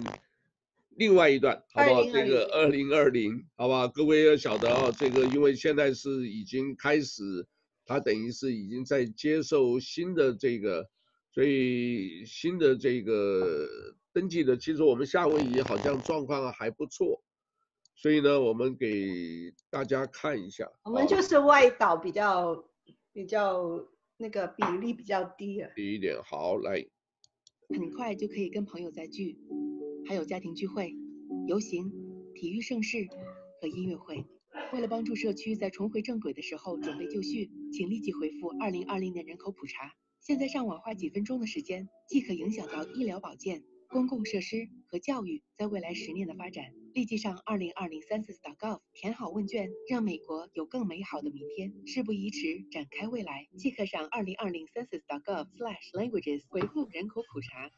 [0.89, 2.05] 另外一段，好不好？
[2.05, 3.87] 这个二零二零，好不好？
[3.87, 7.47] 各位要晓得啊，这个因为现在是已经开始，
[7.85, 10.89] 他等于是已经在接受新的这个，
[11.33, 13.67] 所以新的这个
[14.13, 17.23] 登记的，其实我们夏威夷好像状况还不错，
[17.95, 22.65] 所以呢，我们给大家看一下，我们就是外岛比较
[23.13, 26.21] 比较那个比例比较低啊，低一点。
[26.23, 26.85] 好，来，
[27.69, 29.39] 很快就可以跟朋友再聚，
[30.09, 30.93] 还有家庭聚会、
[31.47, 31.93] 游行、
[32.35, 33.07] 体育盛事
[33.61, 34.27] 和音乐会。
[34.73, 39.95] 为了帮助社区在重回正轨的时候准备就绪，请立即回复二零二零年人口普查。
[40.21, 46.67] 现在上网花几分钟的时间，即可影响到医疗保健、公共设施和教育在未来十年的发展。
[46.93, 51.73] 立即上二零二零 census.gov 填好问卷，让美国有更美好的明天。
[51.87, 57.71] 事不宜迟，展开未来，即刻上二零二零 census.gov/languages 回复人口普查。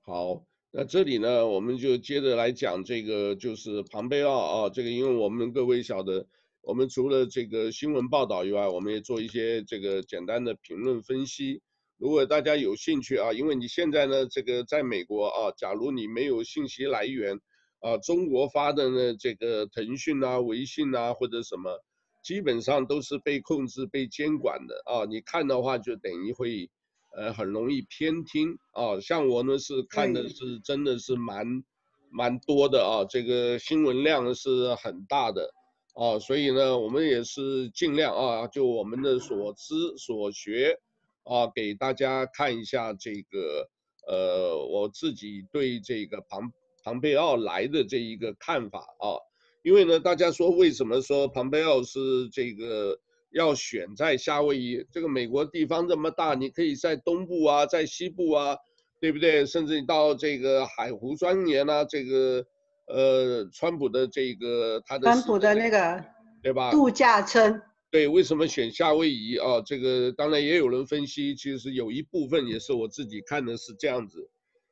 [0.00, 0.44] 好。
[0.74, 6.26] 那这里呢，我们就接着来讲这个，就是庞贝奥啊，这个因为我们各位晓得，
[6.62, 11.60] 我们除了这个新闻报道以外，我们也做一些这个简单的评论分析。
[11.98, 17.38] 如果大家有兴趣啊，因为你现在呢，这个在美国啊，假如你没有信息来源
[17.80, 21.82] 啊，中国发的呢，这个腾讯啊、微信啊或者什么，
[22.22, 26.70] 基本上都是被控制、被监管的啊，你看的话就等于会。
[27.14, 31.62] 呃，很容易偏听啊，像我呢是看的是真的是蛮
[32.10, 35.52] 蛮多的啊，这个新闻量是很大的
[35.94, 40.78] 啊，所以呢，我们也是尽量啊，就我们的所知所学
[41.24, 43.68] 啊，给大家看一下这个
[44.06, 46.52] 呃，我自己对这个庞
[46.82, 49.18] 庞贝奥来的这一个看法啊，
[49.62, 52.98] 因为呢，大家说为什么说庞贝奥是这个。
[53.34, 58.54] 要选在夏威夷，这个美国地方这么大，你可以在东部啊，在西部啊，
[59.00, 59.46] 对不对？
[59.46, 62.44] 甚至你到这个海湖庄园啊，这个
[62.92, 66.04] 呃，川普的这个他的川普的那个
[66.42, 66.70] 对吧？
[66.70, 67.60] 度假村。
[67.90, 69.60] 对，为什么选夏威夷啊？
[69.64, 74.30] 这个当然也有人分析，其实有一部分也是我自己看的是这样子，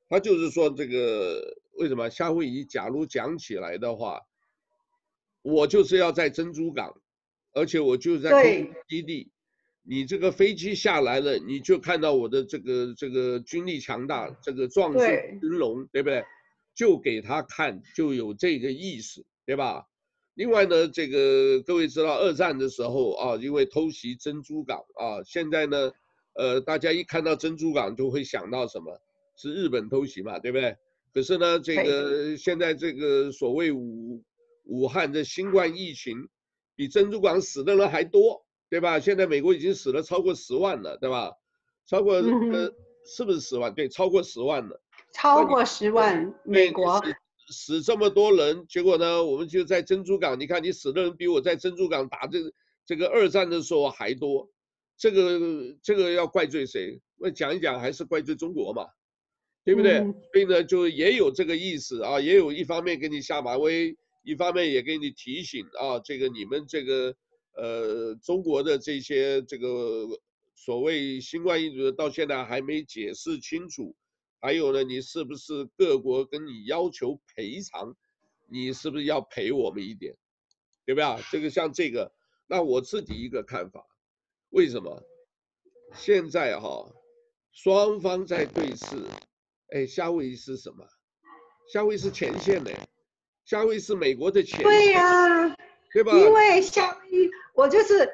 [0.09, 4.21] 他就是说这个为什么夏威夷假如讲起来的话，
[5.43, 6.95] 我就是要在珍珠港。
[7.53, 9.33] 而且我就在基地，
[9.83, 16.23] 你这个飞机下来了，你就看到我的这个这个军力强大，这个壮士军容，对不对？
[16.75, 19.87] 就给他看，就有这个意思，对吧？
[20.35, 25.93] 另外呢，这个各位知道二战的时候啊，因为偷袭珍珠港啊，现在呢，
[26.35, 29.01] 呃，大家一看到珍珠港就会想到什么？
[29.37, 30.77] 是日本偷袭嘛，对不对？
[31.13, 34.23] 可是呢，这个现在这个所谓武
[34.65, 36.29] 武汉的新冠疫情。
[36.77, 38.99] 比珍珠港死的人还多，对吧？
[38.99, 41.31] 现在美国已经死了超过十万了，对吧？
[41.87, 42.73] 超过、嗯、呃，
[43.05, 43.75] 是不是十万？
[43.75, 44.81] 对，超过十万了。
[45.13, 47.03] 超过十万，美国
[47.51, 52.53] 死，这么多人，结果呢，我们就在珍珠港，你看你死的人比我在珍珠港打这个
[52.87, 54.51] 这个二战的时候还多，
[54.97, 57.01] 这个这个要怪罪谁？
[57.19, 58.87] 我讲一讲，还是怪罪中国嘛，
[59.65, 59.99] 对不对？
[59.99, 63.97] 嗯、所以呢，就也有这个意思啊，也有一方面给你下马威。
[64.23, 67.17] 一方面也给你提醒啊，这个你们这个
[67.57, 70.07] 呃中国的这些这个
[70.55, 73.97] 所谓新冠疫情到现在还没解释清楚，
[74.41, 77.95] 还有呢，你是不是各国跟你要求赔偿，
[78.49, 80.17] 你是不是要赔我们一点，
[80.87, 81.23] 对不对？
[81.31, 82.11] 这个像这个，
[82.47, 83.87] 那我自己一个看法，
[84.49, 85.03] 为什么
[85.95, 86.91] 现在哈
[87.53, 89.07] 双方在对峙？
[89.73, 90.85] 哎，夏威夷是什么？
[91.73, 92.73] 夏威夷是前线的。
[93.45, 95.57] 夏威夷是美国的钱，对呀、啊，
[95.93, 96.17] 对吧？
[96.17, 98.09] 因为夏威夷，我就是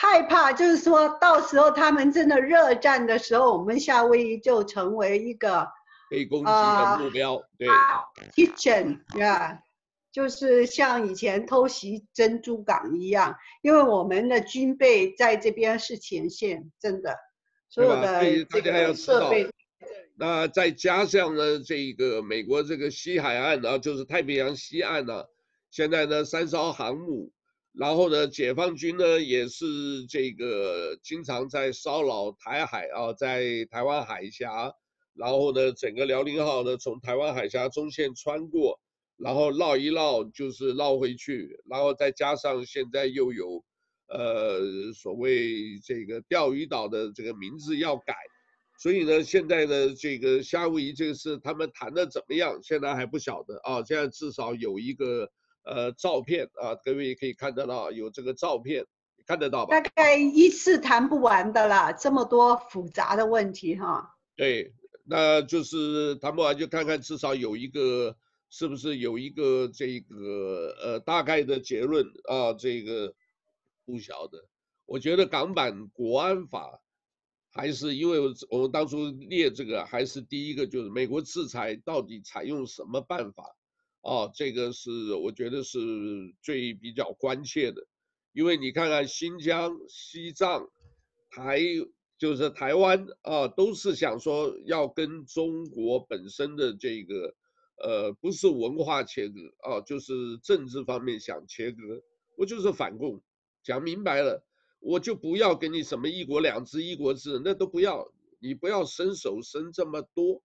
[0.00, 5.68] 害怕，就是说到时候他们真的热战的时候，我们夏威夷就成为一个
[6.08, 7.36] 被攻击的目标。
[7.36, 7.68] Uh, 对
[8.34, 9.60] ，kitchen 呀
[10.10, 17.14] 就是像以前偷袭珍珠港一样，因为我们的军备在这边是前线，真的，
[17.68, 19.50] 所有的这个设备。
[20.16, 25.26] 那再加上呢，这个美国这个西海岸啊，就是太平洋西岸呢、啊，
[25.70, 27.30] 现在呢三艘航母，
[27.72, 34.72] 然后呢解放军呢也是这个经常在骚扰台海啊，在台湾海峡，
[35.14, 38.80] 然后呢整个辽宁号呢从台湾海峡中线穿过，
[39.16, 43.64] 然后绕一绕就是绕回去，然后再加上现在又有，
[44.08, 48.14] 呃所谓这个钓鱼岛的这个名字要改。
[48.82, 52.58] 所以呢，现在呢这个夏威夷这个事，他们谈的怎么样？
[52.62, 53.84] 现在还不晓得啊。
[53.84, 55.30] 现在至少有一个
[55.64, 58.84] 呃照片啊，各位也可以看得到有这个照片，
[59.26, 59.80] 看得到吧？
[59.80, 64.16] 大概一次谈不完的啦，这么多复杂的问题哈。
[64.36, 64.72] 对，
[65.04, 68.16] 那就是谈不完，就看看至少有一个
[68.48, 72.52] 是不是有一个这个呃大概的结论啊？
[72.52, 73.14] 这个
[73.84, 74.46] 不晓得。
[74.86, 76.80] 我觉得港版国安法。
[77.52, 83.56] 还是因为我们当初列这个，还是第一个就是美国制裁到底采用什么办法
[84.02, 85.78] 哦，这个是我觉得是
[86.40, 87.86] 最比较关切的，
[88.32, 90.68] 因为你看看新疆、西藏、
[91.30, 91.60] 台
[92.18, 97.34] 就是台湾啊，都是想说要跟中国本身的这个，
[97.82, 102.02] 呃，不是文化切割啊，就是政治方面想切割，
[102.36, 103.22] 我就是反共，
[103.62, 104.42] 讲明白了，
[104.80, 110.42] 我就不要跟你什么一国两制、一国制，那都不要，你不要伸手伸这么多。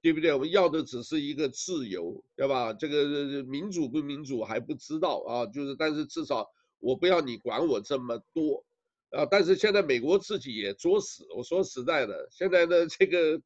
[0.00, 0.32] 对不对？
[0.32, 2.72] 我们要的只是一个自由，对吧？
[2.72, 8.64] 这个民主不民主还不知道啊，就是但是至少我不要你管我这么多，
[9.10, 9.26] 啊！
[9.26, 11.26] 但是现在美国自己也作死。
[11.36, 13.42] 我说实在的，现在的这个，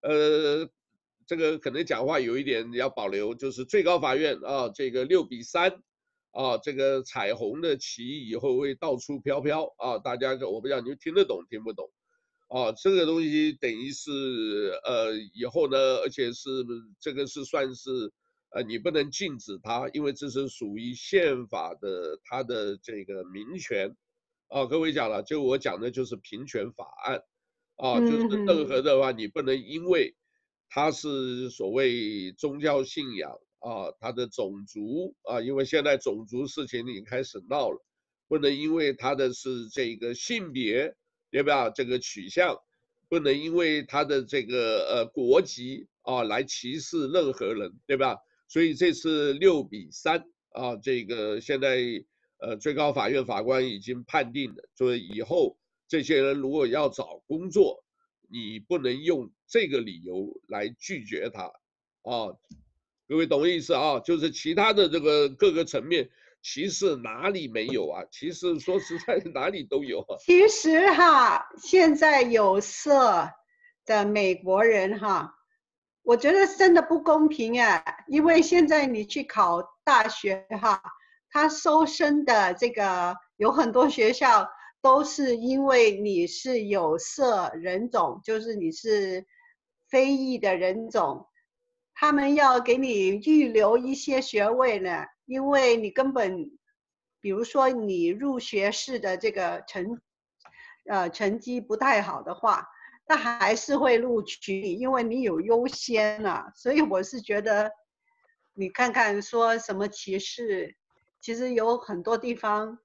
[0.00, 0.70] 呃，
[1.26, 5.82] 这个可能讲话有一点要保留，就是最高法院啊，这个六比三，
[6.30, 9.98] 啊，这个彩虹的旗以后会到处飘飘啊！
[9.98, 11.90] 大家我不知道你们听得懂听不懂？
[12.52, 16.50] 哦，这个东西等于是呃以后呢，而且是
[17.00, 18.12] 这个是算是
[18.50, 23.96] 呃你不能禁止它，因为这是属于宪法的它的这个民权。
[24.48, 27.22] 哦，各位讲了，就我讲的就是平权法案，
[27.76, 30.14] 啊，就是任何的话你不能因为
[30.68, 33.30] 它是所谓宗教信仰
[33.60, 37.82] 啊，它的种族啊，因为现在种族事情已经开始闹了，
[38.28, 40.94] 不能因为它的是这个性别。
[41.32, 41.70] 对吧？
[41.70, 42.56] 这个取向
[43.08, 48.18] 不能因为他的这个呃国籍啊来歧视任何人，对吧？
[48.48, 52.04] 所以这次六比三啊，这个现在
[52.38, 55.56] 呃最高法院法官已经判定了，所以以后
[55.88, 57.82] 这些人如果要找工作，
[58.28, 61.44] 你不能用这个理由来拒绝他
[62.02, 62.36] 啊。
[63.08, 64.00] 各位懂我意思啊？
[64.00, 66.10] 就是其他的这个各个层面。
[66.42, 68.02] 歧视哪里没有啊？
[68.10, 70.16] 其实说实在，哪里都有啊。
[70.26, 73.30] 其实哈，现在有色
[73.86, 75.34] 的美国人哈，
[76.02, 77.82] 我觉得真的不公平啊。
[78.08, 80.82] 因为现在你去考大学哈，
[81.30, 84.48] 他收生的这个有很多学校
[84.80, 89.24] 都是因为你是有色人种，就是你是
[89.88, 91.28] 非裔的人种，
[91.94, 95.04] 他们要给你预留一些学位呢。
[95.26, 96.50] 因为你根本，
[97.20, 100.00] 比如说你入学试的这个成，
[100.86, 102.66] 呃，成绩不太好的话，
[103.06, 106.52] 那还是会录取你，因为你有优先啊。
[106.56, 107.70] 所以我是觉得，
[108.54, 110.76] 你看看说什么歧视，
[111.20, 112.78] 其实有很多地方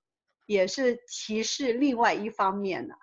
[0.45, 2.95] 也是歧视另外一方面的，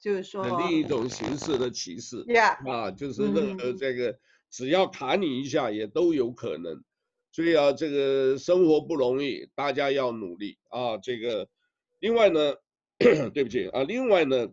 [0.00, 2.24] 就是说另一种形式的歧视。
[2.24, 2.70] Yeah.
[2.70, 4.18] 啊，就是任何这个，
[4.50, 6.82] 只要卡你一下，也都有可能。
[7.36, 10.96] 所以啊，这个生活不容易，大家要努力啊。
[10.96, 11.46] 这个，
[11.98, 12.54] 另外呢，
[13.34, 14.48] 对不起啊，另外呢，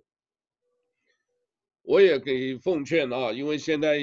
[1.84, 3.98] 我也给奉劝啊，因为现在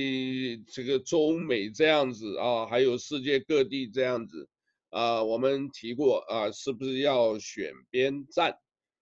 [0.67, 4.49] 这个中美这样子啊，还有世界各地这样子
[4.89, 8.57] 啊，我们提过啊，是不是要选边站？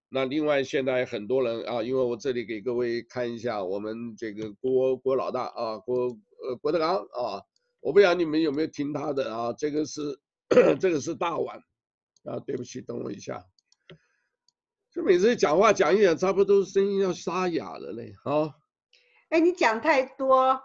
[0.08, 6.08] 那另外现在很多人啊，因为我这里给各位看一下，我们这个郭郭老大啊，郭
[6.42, 7.44] 呃郭德纲啊。
[7.80, 9.52] 我不知道你们有没有听他的啊？
[9.52, 10.18] 这个是，
[10.80, 11.58] 这个是大碗
[12.24, 12.38] 啊。
[12.40, 13.44] 对不起，等我一下。
[14.90, 18.14] 就每次讲话讲一讲，差不多声音要沙哑了嘞。
[18.24, 18.54] 啊，
[19.30, 20.60] 哎，你讲太多。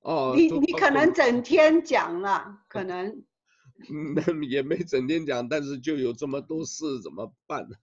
[0.00, 0.34] 哦。
[0.36, 3.24] 你你可能整天讲了，可能。
[3.90, 7.76] 嗯，也没整天讲，但是就有这么多事，怎么办呢？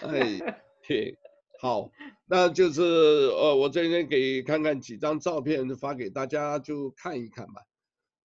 [0.00, 1.18] 哎，嘿，
[1.60, 1.90] 好，
[2.24, 7.60] 那就是呃，我这边给看看几张照片，发给大家就看一看吧。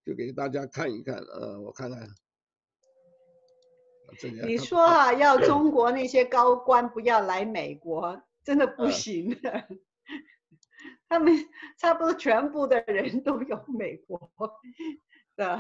[0.06, 2.08] 就给大家看一看，呃，我看看。
[4.46, 9.50] 你说啊，要中国那些高官不要来美国，真的不行的。
[9.52, 9.80] 嗯、
[11.10, 11.34] 他们
[11.80, 14.32] 差不多全部的人都有美国
[15.36, 15.60] 的。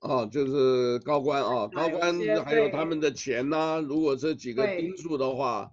[0.00, 3.80] 哦，就是高官啊，高官还有他们的钱呐、啊。
[3.80, 5.70] 如果这几个因素的话，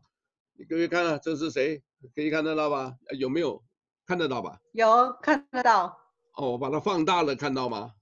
[0.54, 1.82] 你各位看看这是谁？
[2.14, 2.94] 可以看得到吧？
[3.18, 3.64] 有没有
[4.06, 4.60] 看得到吧？
[4.74, 6.03] 有看得到。
[6.34, 7.94] 哦，我把它放大了，看到吗？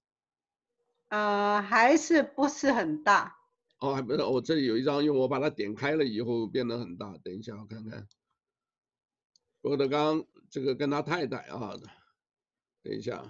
[1.09, 3.37] 呃，还是不是很大。
[3.79, 7.17] 哦，还不是，我、哦、这里有一张，因为我把它点开了以后变得很大。
[7.17, 8.07] 等一下，我看看。
[9.59, 11.73] 郭德纲这个跟他太太啊，
[12.81, 13.21] 等一下。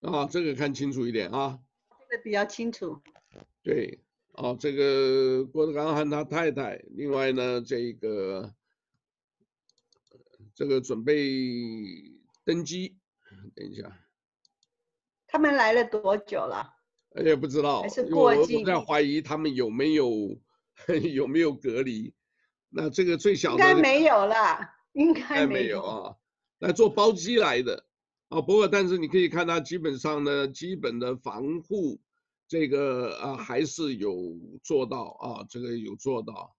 [0.00, 1.60] 啊，这个看清楚一点啊。
[2.08, 2.98] 这个比较清楚。
[3.62, 4.02] 对，
[4.32, 8.54] 哦，这个郭德纲和他太太，另外呢，这个。
[10.54, 11.14] 这个准备
[12.44, 12.98] 登机，
[13.54, 13.98] 等一下。
[15.26, 16.74] 他们来了多久了？
[17.14, 17.82] 哎呀，不知道。
[17.82, 18.60] 还是过境？
[18.60, 20.38] 我在怀疑他们有没有
[21.14, 22.14] 有没有隔离。
[22.68, 24.60] 那这个最小的应该没有了，
[24.92, 26.16] 应该没有，啊。
[26.58, 27.86] 来做包机来的
[28.28, 32.00] 啊，不过但是你可以看它基本上呢，基本的防护
[32.48, 36.56] 这个啊还是有做到啊，这个有做到。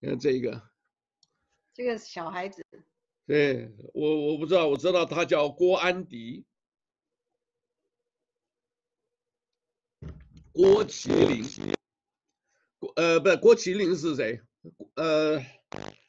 [0.00, 0.69] 你看这个，
[1.80, 2.62] 这个小孩子，
[3.26, 6.44] 对我我不知道，我知道他叫郭安迪，
[10.52, 11.74] 郭麒麟，
[12.78, 14.42] 郭呃不是郭麒麟是谁？
[14.96, 15.42] 呃，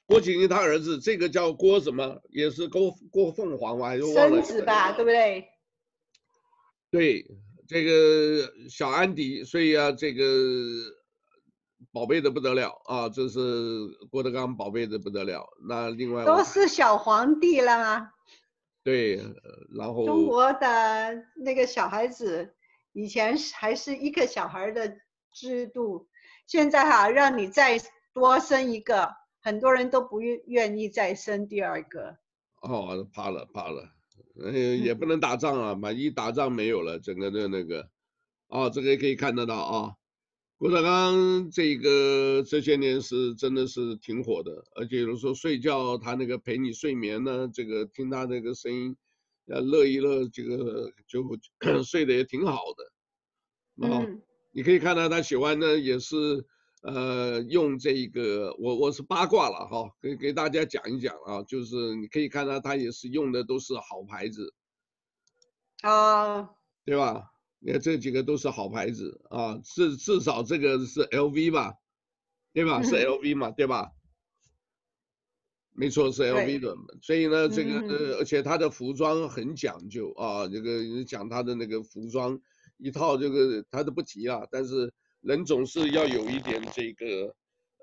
[0.06, 2.22] 郭麒麟他儿子，这个叫郭什么？
[2.28, 3.96] 也是郭郭凤凰吧？
[3.98, 5.48] 孙子吧，对不对？
[6.90, 7.26] 对，
[7.66, 11.01] 这个小安迪，所以啊，这个。
[11.94, 13.10] 宝贝的不得了啊！
[13.10, 13.40] 这是
[14.10, 15.46] 郭德纲宝贝的不得了。
[15.68, 18.12] 那另外都是小皇帝了吗？
[18.84, 19.18] 对，
[19.78, 22.56] 然后中国的那个小孩子
[22.94, 24.98] 以前还是一个小孩的
[25.34, 26.08] 制度，
[26.48, 27.80] 现在哈、啊、让你再
[28.14, 29.12] 多生一个，
[29.42, 32.18] 很多人都不愿愿意再生第二个。
[32.62, 33.90] 哦，怕了怕了，
[34.46, 37.90] 哎，也不能打仗啊，万一打仗没有了，整个的那个，
[38.48, 39.94] 哦，这个也可以看得到啊。
[40.62, 48.96] 郭德纲这个这些年是真的是挺火的，而且有时候睡觉他那个陪你睡眠呢，这个听他那个声音，
[49.48, 51.24] 呃，乐一乐，这个就
[51.84, 53.88] 睡得也挺好的。
[53.88, 54.06] 啊，
[54.52, 56.46] 你可以看到他喜欢呢，也是
[56.84, 64.54] 呃用这个，我我是八卦了哈，给给大家讲一讲啊，就是你可以看到他也是用的都是好牌子，
[65.82, 66.52] 啊，
[66.86, 67.31] 对吧？
[67.64, 71.76] 你看这几个都是好牌子啊，至至少这个是 LV 吧，
[72.54, 72.82] 对吧？
[72.82, 73.92] 是 LV 嘛，对吧？
[75.74, 76.76] 没错，是 LV 的。
[77.04, 80.48] 所以呢，这个呃，而且他的服装很讲究啊。
[80.48, 82.42] 这个讲他的那个服装
[82.78, 84.42] 一套，这个他都不提啊。
[84.50, 84.92] 但是
[85.22, 87.36] 人总是要有一点这个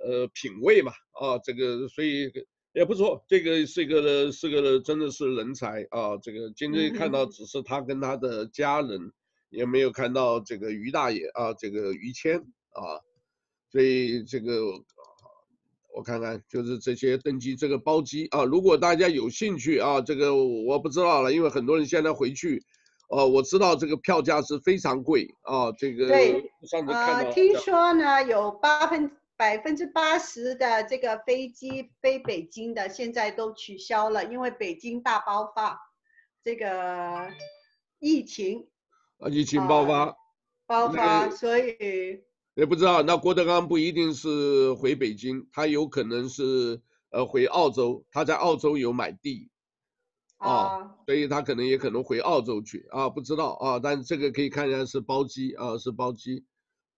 [0.05, 1.39] 呃品味嘛啊。
[1.39, 2.33] 这个所以
[2.73, 6.17] 也不错，这个是个是个真的是人才啊。
[6.21, 9.13] 这个今天看到只是他跟他的家人。
[9.51, 13.01] 也没有看到这个于大爷啊，这个于谦啊，
[13.71, 14.63] 所以这个
[15.95, 22.63] 我看看，就是这些登机这个包机啊，如果大家有兴趣啊，这个我不知道了，因为很多人现在回去，
[23.09, 26.53] 哦、啊，我知道这个票价是非常贵啊，这个对，
[26.87, 35.81] 呃，听说呢有八分百分之八十的这个飞机飞北京的现在都取消了，因为北京大爆发
[36.45, 37.29] 这个
[37.99, 38.69] 疫情。
[39.19, 40.17] 啊，疫情爆发，
[40.67, 42.23] 爆发，所以
[42.55, 43.03] 也不知道。
[43.03, 49.51] 那郭德纲不一定是回北京，他有可能是呃回澳洲，他在澳洲有买地，
[50.37, 53.79] 啊，所以他可能也可能回澳洲去啊，不知道啊。
[53.79, 56.45] 但这个可以看一下是包机啊，是包机，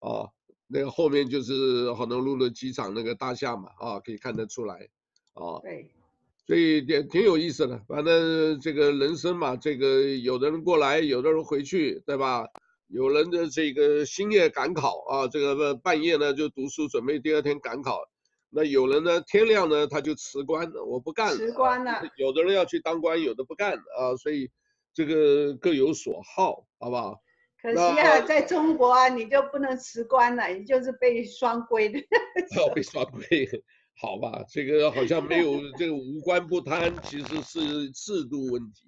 [0.00, 0.28] 啊，
[0.66, 4.88] 那个后面就是好农路的机场那个大厦嘛，啊，可以看得出来，
[5.32, 5.58] 啊。
[5.62, 5.90] 对。
[6.50, 12.44] 所以也挺有意思的，反正这个人生嘛，这个有的人过来，有的人回去，对吧？
[12.88, 18.00] 有人的这个星夜赶考啊，这个半夜呢就读书准备第二天赶考，
[18.50, 21.36] 那有人呢天亮呢他就辞官，我不干了。
[21.36, 22.02] 辞官了。
[22.16, 24.50] 有的人要去当官，有的不干啊，所以
[24.92, 27.14] 这个各有所好，好不好？
[27.62, 32.00] 可惜啊，在中国啊，你就不能辞官了，你就是被双规的。
[32.58, 33.48] 要被双规。
[34.00, 38.86] 好吧，这个好像没有这个无官不贪，其实是制度问题。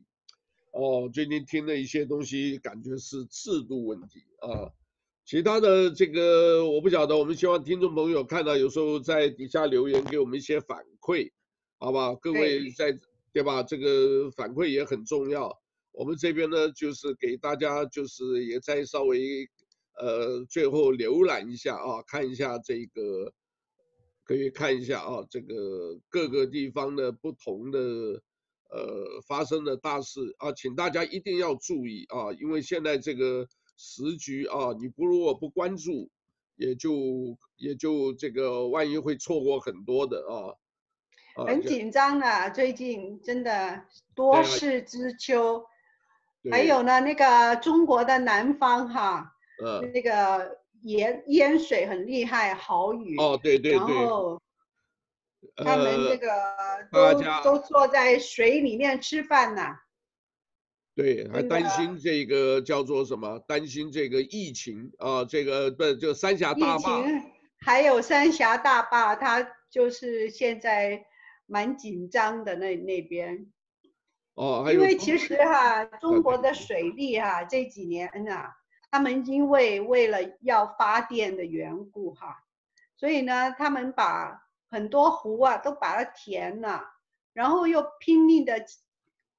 [0.73, 4.73] 哦，最近听了一些东西，感觉是制度问题啊。
[5.27, 11.31] 其他的这个我不晓得，我们希望听众朋友看到有时候在底下留言给我们一些反馈，
[11.79, 12.15] 好吧？
[12.15, 12.99] 各位在
[13.35, 13.63] 对吧？
[13.63, 15.61] 这个反馈也很重要。
[15.93, 19.47] 我们这边呢，就是给大家就是也再稍微
[20.01, 23.35] 呃最后浏览一下啊，看一下这个。
[24.33, 36.09] 可以看一下啊，这个各个地方的不同的呃发生的大事啊，请大家一定要注意啊，因为现在这个时局啊，你不如果不关注，
[36.57, 40.57] 也就也就这个万一会错过很多的啊。
[41.47, 45.63] 很紧张啊，最近真的多事之秋，
[46.51, 50.62] 还有呢那个中国的南方哈，嗯，那个。
[50.83, 54.41] 淹淹水很厉害，豪雨哦，对对对，然后
[55.57, 56.29] 他们这个
[56.91, 59.63] 都、呃、都坐在水里面吃饭呢。
[60.95, 63.39] 对，还担心这个叫做什么？
[63.49, 67.01] 担心这个疫情啊，这个不就三峡大坝？
[67.01, 67.23] 疫情
[67.65, 71.07] 还有三峡大坝，它就是现在
[71.47, 73.51] 蛮紧张的那那边。
[74.35, 78.57] 哦，因为其实哈，中国的水利哈这几年啊。
[78.93, 82.45] 他们因为为了要发电的缘故，哈，
[82.95, 86.85] 所以呢，他们把很多湖啊都把它填了，
[87.33, 88.67] 然后又拼命的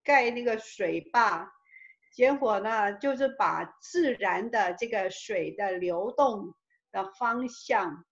[0.03, 1.53] 盖那个水坝，
[2.11, 6.55] 结果呢，就是把自然的这个水的流动
[6.91, 8.05] 的方向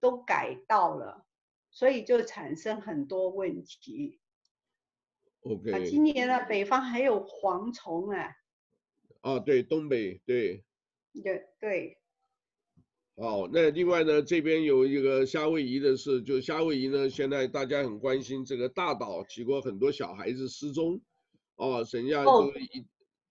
[0.00, 1.26] 都改到了，
[1.70, 4.18] 所以就产生很多问题。
[5.42, 8.36] OK，啊，今年呢，北方还有蝗虫啊。
[9.20, 10.64] 啊，对，东北，对。
[11.22, 11.98] 对对。
[13.16, 21.00] 好，那另外呢，这边有一个夏威夷的事，就夏威夷呢，现在大家很关心这个大岛，结果很多小孩子失踪，
[21.56, 22.86] 哦，实际上就一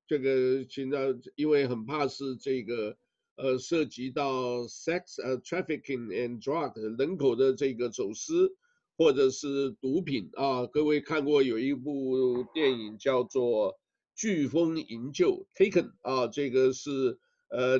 [0.05, 2.97] 这个现在因为很怕是这个
[3.37, 8.53] 呃涉及到 sex 呃 trafficking and drug 人口的这个走私
[8.97, 10.29] 或者是毒品。
[10.33, 13.73] 啊，各位看过有一部电影叫做
[14.17, 17.17] 《飓风营救》Taken 啊，这个是
[17.49, 17.79] 呃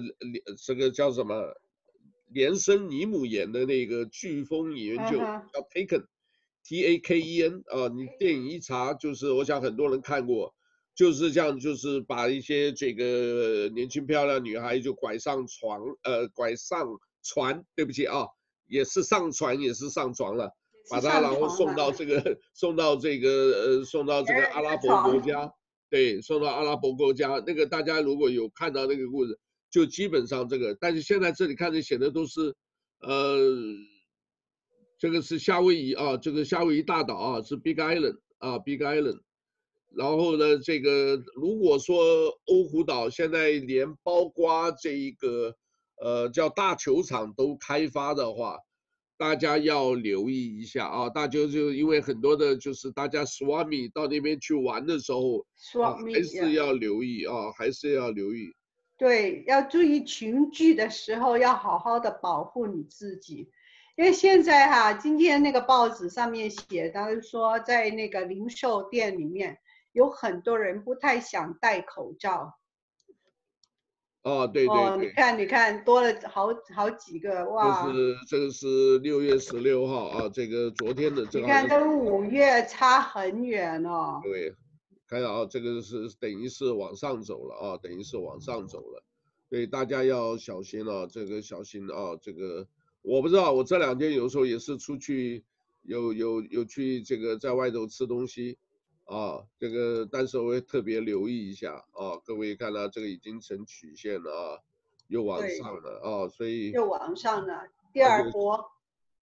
[0.66, 1.36] 这个叫什么？
[2.30, 10.54] 连生尼姆演的那个飓风营救叫 Taken，T A K E N 啊，你电影一查就是，我想很多人看过，
[10.94, 16.86] 就是这样，就是把一些这个年轻漂亮女孩就拐上床，呃，拐上
[17.24, 18.28] 船，对不起啊，
[18.68, 20.52] 也是上船也是上床了，
[20.90, 25.50] 把她然后 送到这个送到这个呃送到这个阿拉伯国 家，
[25.90, 29.40] 对，送到阿拉伯国家，那个大家如果有看到那个故事。
[29.70, 32.56] 就基本上这个，但是现在这里看着写的都是，
[33.02, 33.38] 呃，
[34.98, 39.20] 这个是夏威夷啊，这个夏威夷大岛啊，是 Big Island 啊，Big Island。
[39.96, 45.56] 然后呢，这个如果说欧胡岛现在连包括这一个
[46.02, 48.58] 呃叫大球场都开发的话，
[49.18, 55.46] 大家要留意一下啊，大家就因为很多的就是大家 Swami 到那边去玩的时候，
[55.82, 58.54] 啊，还是要留意啊，还是要留意。
[58.98, 63.52] 对，要注意群聚的时候要好好的保护你自己，
[63.96, 69.60] 因为现在哈，今天那个报纸上面写，他说在那个零售店里面
[69.92, 72.58] 有很多人不太想戴口罩。
[74.24, 74.84] 哦，对对，对。
[74.84, 77.86] 哦，你看，你看，多了好好几个哇。
[77.86, 81.46] 这是这个是六月十六号啊，这个昨天的这个。
[81.46, 84.20] 你看，跟五月差很远哦。
[84.24, 84.54] 对。
[85.08, 89.02] 看到啊，这个是等于是往上走了啊，等于是往上走了，
[89.50, 92.68] 所以大家要小心啊，这个小心啊，这个
[93.02, 95.46] 我不知道，我这两天有时候也是出去
[95.84, 98.58] 有有有去这个在外头吃东西
[99.06, 104.60] 啊，这个但是我会特别留意一下啊，各位看到这个已经成曲线了啊，
[105.08, 108.72] 又往上了啊，所以又往上了，第二波。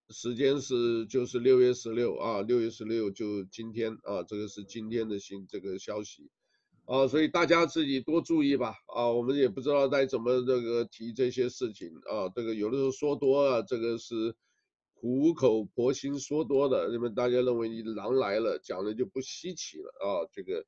[0.09, 6.29] 时间是就是六月十六啊，六月十六就今天啊，这个是今天的新这个消息，
[6.85, 14.35] 啊，所以大家自己多注意吧啊，我们也不知道该怎么这个提这些事情啊，这个有的时候说多了，这个是
[14.93, 20.63] 苦口婆心说多的，那么大家认为你狼来了，讲的就不稀奇了啊，这个，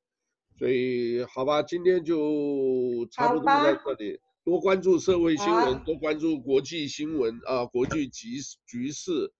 [0.58, 4.18] 所以好吧，今天就差不多在这里。
[4.48, 9.30] 多关注社会新闻，啊、多关注国际新闻啊，国际局局势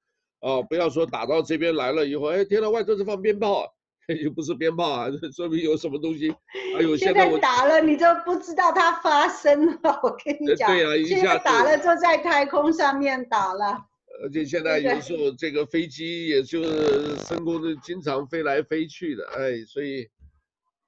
[0.41, 3.65] 啊，不要说打到这边来了以后，哎，天呐，外头是放鞭炮，
[4.23, 6.31] 又不是鞭炮啊， 说明有什么东西。
[6.77, 9.99] 哎呦，现在我打了，你就不知道它发生了。
[10.03, 13.79] 我跟你讲，对啊，一下打了就在太空上面打了。
[14.23, 20.07] 而且现在有时候这个飞机也就是升空的，经常飞来飞去的，哎，所以。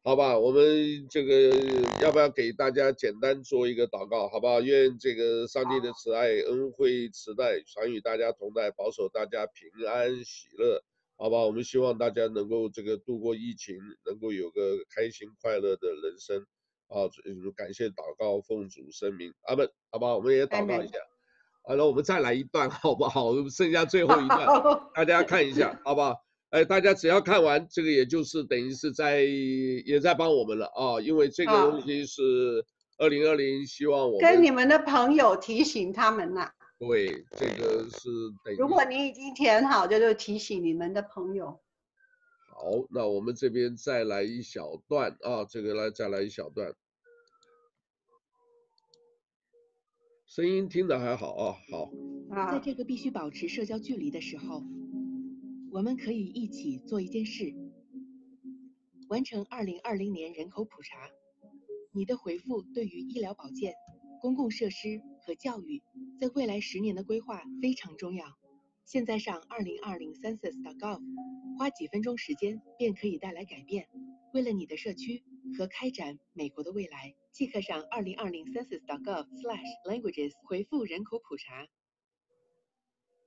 [0.02, 1.50] 好吧，我们这个
[2.00, 4.30] 要不要给大家简单做一个祷告？
[4.30, 4.62] 好不好？
[4.62, 10.82] 愿这个上帝的慈爱、恩惠、慈爱常与大家同在，保守大家平安喜乐。
[11.18, 13.76] 好吧，我们希望大家能够这个度过疫情，
[14.06, 16.46] 能够有个开心快乐的人生。
[16.88, 17.04] 啊，
[17.54, 19.70] 感谢祷告，奉主圣名，阿门。
[19.90, 20.94] 好吧，我们也祷告一下。
[21.62, 23.34] 好了，我们再来一段，好不好？
[23.50, 24.46] 剩下最后一段，
[24.94, 26.16] 大家看一下，好不好？
[26.50, 32.64] 哎，大家只要看完这个，也就是等于是在也在帮我们了啊，因为这个东西是
[32.98, 36.50] 二零二零，希望我们跟你们的朋友提醒他们呐。
[36.76, 38.08] 对，这个是
[38.44, 38.56] 等于。
[38.56, 41.60] 如果你已经填好，就就提醒你们的朋友。
[42.48, 46.74] 好，那我们这边再来一小段啊，这个来再来一小段，
[50.26, 51.92] 声音听得还好啊，好。
[52.52, 54.64] 在这个必须保持社交距离的时候。
[55.72, 57.54] 我们可以一起做一件事，
[59.08, 61.08] 完成2020年人口普查。
[61.92, 63.74] 你的回复对于医疗保健、
[64.20, 65.80] 公共设施和教育，
[66.20, 68.26] 在未来十年的规划非常重要。
[68.84, 71.00] 现在上2020 census.gov，
[71.56, 73.88] 花几分钟时间便可以带来改变。
[74.34, 75.22] 为了你的社区
[75.56, 81.68] 和开展美国的未来，即刻上2020 census.gov/languages 回复人口普查。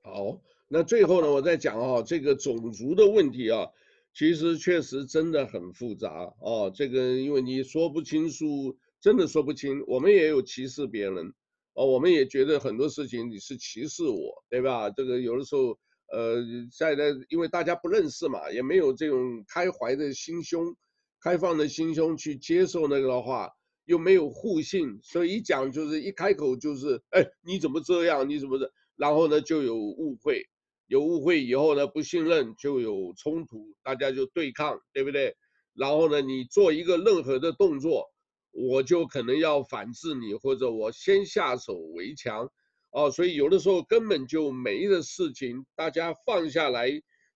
[0.04, 0.42] 好。
[0.68, 3.68] 那最后呢，我再讲啊，这个种族的问题啊，
[4.14, 6.72] 其实确实真的很复杂哦。
[6.74, 9.84] 这个因为你说不清楚，真的说不清。
[9.88, 11.34] 我们也有歧视别人
[11.74, 14.90] 哦，我们也觉得很多事情你是歧视我，对吧？
[14.90, 15.78] 这个有的时候，
[16.12, 16.44] 呃，
[16.76, 20.76] 在那因为大家不认识嘛，也没有这种开怀的心胸、
[21.22, 23.52] 开放的心胸去接受那个的话，
[23.86, 28.28] 又没有互信，所以一讲就是一开口就是，哎，你怎么这样？
[28.28, 28.72] 你怎么的？
[29.04, 30.48] 然后呢，就有误会。
[30.88, 35.36] 有误会以后呢，不信任就有冲突，大家就对抗，对不对？
[35.74, 38.10] 然后呢，你做一个任何的动作，
[38.52, 42.50] 我就可能要反制你，或者我先下手为强，
[42.92, 46.90] 哦，所以有的时候根本就没的事情，大家放下来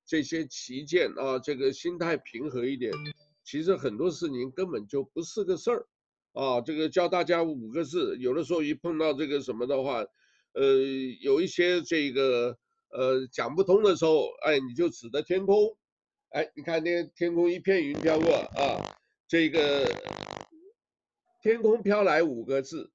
[0.06, 2.94] 这些旗舰啊，这个心态平和一点，
[3.44, 5.86] 其实很多事情根本就不是个事儿，
[6.32, 10.06] 啊，这个教大家五个字，有的时候一碰到这个什么的话，
[10.58, 10.66] 呃，
[11.22, 12.58] 有一些这个。
[12.90, 15.76] 呃，讲不通的时候，哎，你就指着天空，
[16.30, 18.96] 哎，你看那天空一片云飘过啊，
[19.28, 19.86] 这个
[21.44, 22.90] 天空飘来五个字，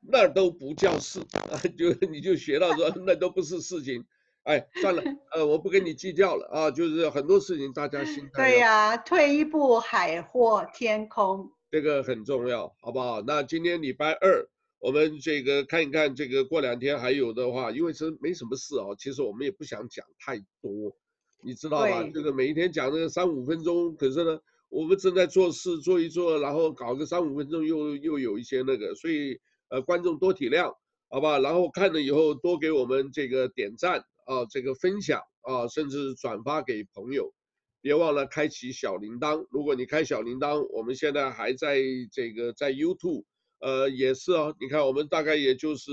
[0.00, 4.04] 那都不叫事啊， 就你就学到说那都不是事情，
[4.44, 5.02] 哎，算了，
[5.32, 8.50] 呃，我不跟你计较了啊，就是很多事情大家心态。
[8.50, 13.22] 对呀、啊，退一步海阔天空，这个很重要，好不好？
[13.22, 14.46] 那今天礼拜二。
[14.80, 20.96] 我们这个看一看，这个过两天还有的话，因为是没什么事啊，其实我们也不想讲太多，
[21.42, 22.02] 你知道吧？
[22.14, 30.74] 这个每一天讲那个三五分钟，可是呢，我们正在做事，做一做，然后搞个三五分钟又又有一些那个，所以呃，观众多体谅，
[31.10, 31.38] 好吧？
[31.38, 37.34] 然后看了以后多给我们这个点赞啊，这个分享啊，甚至转发给朋友，
[37.82, 39.46] 别忘了开启小铃铛。
[39.50, 43.24] 如果你开小铃铛，我们现在还在这个在 YouTube。
[43.60, 45.92] 呃，也是哦，你看我们大概也就是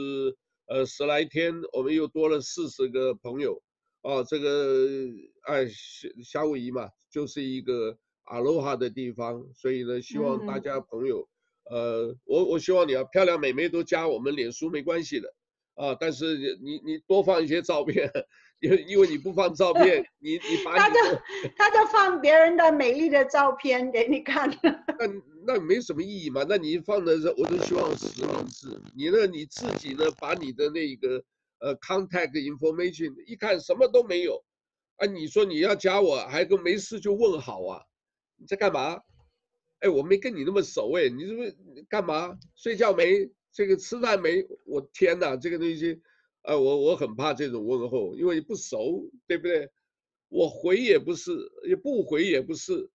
[0.68, 3.61] 呃十来天，我们又多了四十个朋友，
[4.01, 4.88] 哦，这个
[5.43, 11.28] 哎夏夏威夷嘛，就是一个阿罗哈的地方，所以呢，希望大家朋友，
[11.70, 15.34] 嗯、呃，我我希望你啊，漂亮美眉都加我们脸书没关系的，
[15.76, 18.11] 啊，但是你你多放一些照片。
[18.59, 20.99] 因为因为你不放照片，你你把你他就
[21.55, 25.05] 他就放别人的美丽的照片给你看，那
[25.48, 26.45] 那没什么意义嘛？
[26.48, 28.68] 那你放的时候，我都希望实名制。
[28.93, 31.24] 你呢，你自己呢，把你的那个
[31.60, 34.43] 呃 contact information 一看什么都没有，
[34.98, 37.82] 啊，你说你要加我，还跟没事就问好啊？
[38.36, 39.00] 你在干嘛？
[39.80, 42.38] 哎，我没跟你那么熟哎，你这不干嘛？
[42.56, 43.32] 睡觉没？
[43.54, 44.45] 这个吃饭没？
[44.66, 46.02] 我天哪，这个东西。
[46.43, 49.70] 呃，我我很怕这种问候，因为不熟，对不对？
[50.30, 51.32] 我回也不是，
[51.68, 52.89] 也不回也不是，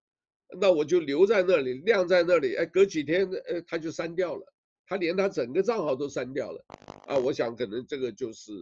[0.60, 2.54] 那我就留在那里，晾在那里。
[2.56, 4.52] 哎，隔几天，呃，他就删掉了，
[4.86, 6.64] 他连他整个账号都删掉了。
[7.06, 8.52] 啊，我想可能这个就是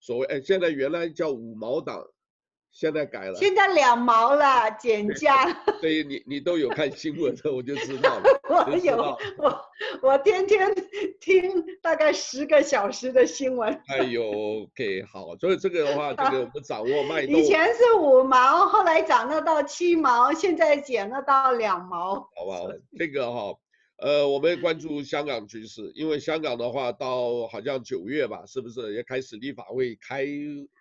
[0.00, 2.04] 所谓，哎，现在原来叫五毛党。
[2.78, 5.50] 现在改了，现在两毛了，减价。
[5.80, 8.40] 所以你你都有看新闻的， 我就知道了。
[8.50, 9.60] 我有，我
[10.02, 10.74] 我天天
[11.18, 11.50] 听
[11.80, 13.72] 大概十个小时的新闻。
[13.88, 14.22] 哎呦
[14.64, 17.34] ，OK，好，所以这个的话，这个我们掌握脉动。
[17.34, 22.28] 以前是五毛，后来涨了到七毛，现在减了到两毛。
[22.36, 22.68] 好不好？
[22.98, 23.54] 这个哈。
[23.96, 30.26] 呃，我们关注香港局势，因为香港的话，到好像九月吧，是不是也开始立法会开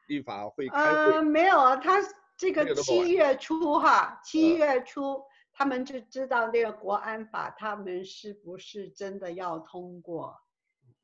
[0.08, 1.12] 立法会开会？
[1.14, 2.00] 呃，没有啊，他
[2.38, 10.36] 这个七月初哈，七月初、呃、他们就知道那个国安法，他们是不是真的要通过？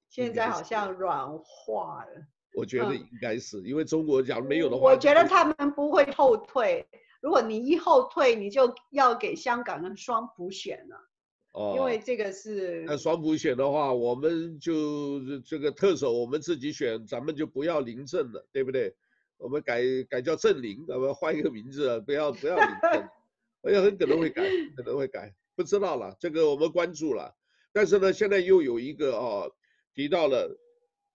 [0.10, 2.12] 现在好像软化了。
[2.54, 6.86] 我觉得应该是、嗯、因为中国假如没有的话，我觉得他们不会后退。
[7.22, 11.11] 如果你一后退，你就要给香港人双普选了。
[11.54, 18.96] 哦，因为这个是那双普选的话，我们就这个特首我们自己选，咱们就不要临政了，对不对？
[19.38, 23.10] 我们改改叫政灵，咱们换一个名字，不要不要临政，
[23.64, 24.44] 而且很可能会改，
[24.78, 27.36] 可能会改，不知道了，这个我们关注了。
[27.74, 29.52] 但是呢，现在又有一个哦，
[29.94, 30.58] 提到了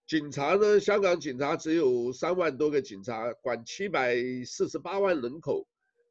[0.07, 5.67] 警察呢，香港警察只有三万多个警察，管七百四十八万人口。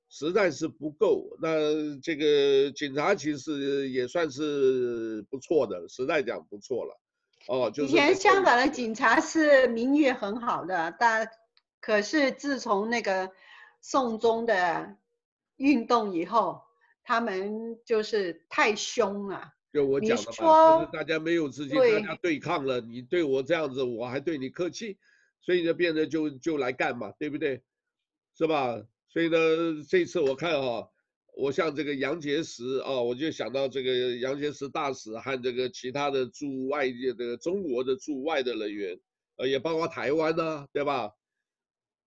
[0.09, 6.99] 实在是不够，那这个警察其实也算是不错的，实在讲不错了。
[7.47, 11.27] 哦，就是以前香港的警察是名誉很好的，但
[11.81, 13.29] 可是自从那个
[13.81, 14.95] 送中的
[15.57, 16.61] 运动以后，
[17.03, 19.51] 他们就是太凶了。
[19.73, 24.97] 就我讲的嘛，就是大家没有资金，大家对抗了，你对我这样子，我还对你客气，
[25.41, 27.61] 所以就变得就就来干嘛，对不对？
[28.37, 28.81] 是吧？
[29.15, 29.37] 所以呢，
[29.87, 30.89] 这次我看哈，
[31.37, 38.99] 我像这个杨洁篪啊，我就想到这个杨洁篪大使和这个其他的驻外界的中国的驻外的人员，
[39.37, 41.13] 呃，也包括台湾呐，对吧？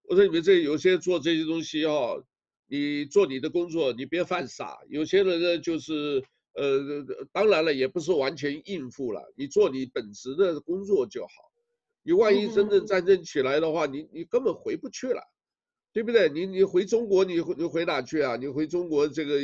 [0.03, 2.23] 我说你们这有些做这些东西哈，
[2.67, 4.77] 你做你的工作，你别犯傻。
[4.91, 11.33] 有些人呢，就是呃，当然了，也不是完全应付了，你做你本职的工作就好。
[12.03, 15.23] 你万一真正战争起来的话，你你根本回不去了，
[15.99, 16.29] 对不对？
[16.29, 18.37] 你你回中国，你回你回哪去啊？
[18.37, 19.35] 你回中国，这个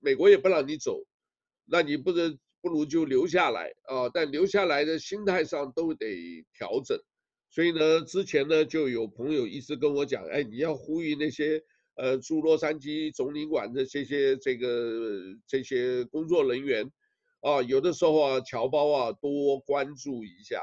[0.00, 1.02] 美国也不让你走，
[1.64, 4.06] 那你不能不如就留下来啊。
[4.12, 7.00] 但留下来的心态上都得调整。
[7.48, 11.62] 所以呢，之前呢就有朋友一直跟我讲，哎，你要呼吁那些
[11.94, 16.92] 呃驻洛杉矶总领馆的这些这个这些工作人员，
[17.40, 20.60] 啊，有的时候啊侨胞啊多关注一下，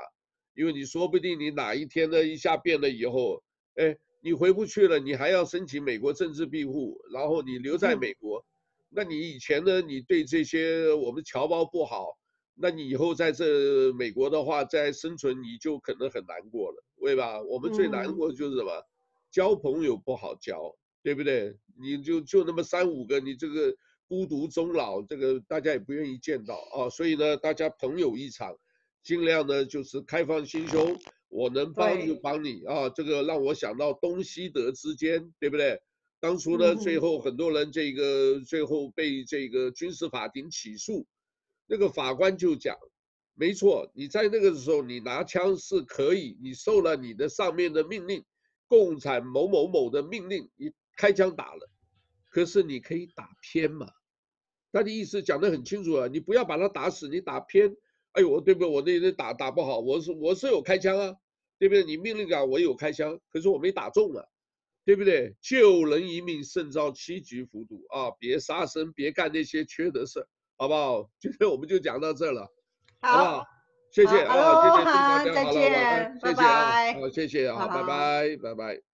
[0.53, 3.41] 因为你说不定你哪一天呢一下变了以后，
[3.73, 8.45] 哎，你回不去了，你还要申请美国政治庇护，然后你留在美国，
[8.89, 12.17] 那你以前呢你对这些我们侨胞不好。
[12.61, 17.41] 那你以后在这美国的话，在生存你就可能很难过了，对吧？
[17.41, 18.69] 我们最难过的就是什么？
[18.73, 18.83] 嗯、
[19.31, 21.55] 交朋友不好交，对不对？
[21.79, 23.73] 你就就那么三五个，你这个
[24.09, 26.89] 孤独终老，这个大家也不愿意见到啊。
[26.89, 28.53] 所以呢，大家朋友一场，
[29.03, 30.99] 尽量呢就是开放心胸，
[31.29, 32.89] 我能帮就帮你啊。
[32.89, 35.81] 这个让我想到东西德之间，对不对？
[36.19, 41.07] 当初呢，最后很多人这个最后被这个军事法庭起诉。
[41.65, 42.75] 那个法官就讲，
[43.35, 48.25] 没错，你在那个时候你拿枪是可以，你受了你的上面的命令，
[48.67, 51.69] 共产某某某的命令，你开枪打了，
[52.29, 53.87] 可是你可以打偏嘛？
[54.71, 57.75] 他的意思讲得很清楚啊，你不要把他打死，你打偏，
[58.13, 58.67] 哎呦，对不对？
[58.69, 61.15] 我那那打打不好，我是我是有开枪啊，
[61.57, 61.83] 对不对？
[61.83, 64.23] 你命令讲我有开枪，可是我没打中啊，
[64.85, 65.35] 对不对？
[65.41, 70.27] 救人一命胜造七级浮屠啊，别杀生，别干那些缺德事。
[70.61, 71.09] 好不好？
[71.21, 72.45] 今天我们就讲到这了，
[72.99, 73.45] 好，好不好？
[73.91, 78.88] 谢谢啊，谢谢大家，好了，再见，拜拜，好，谢谢啊，拜拜，拜拜。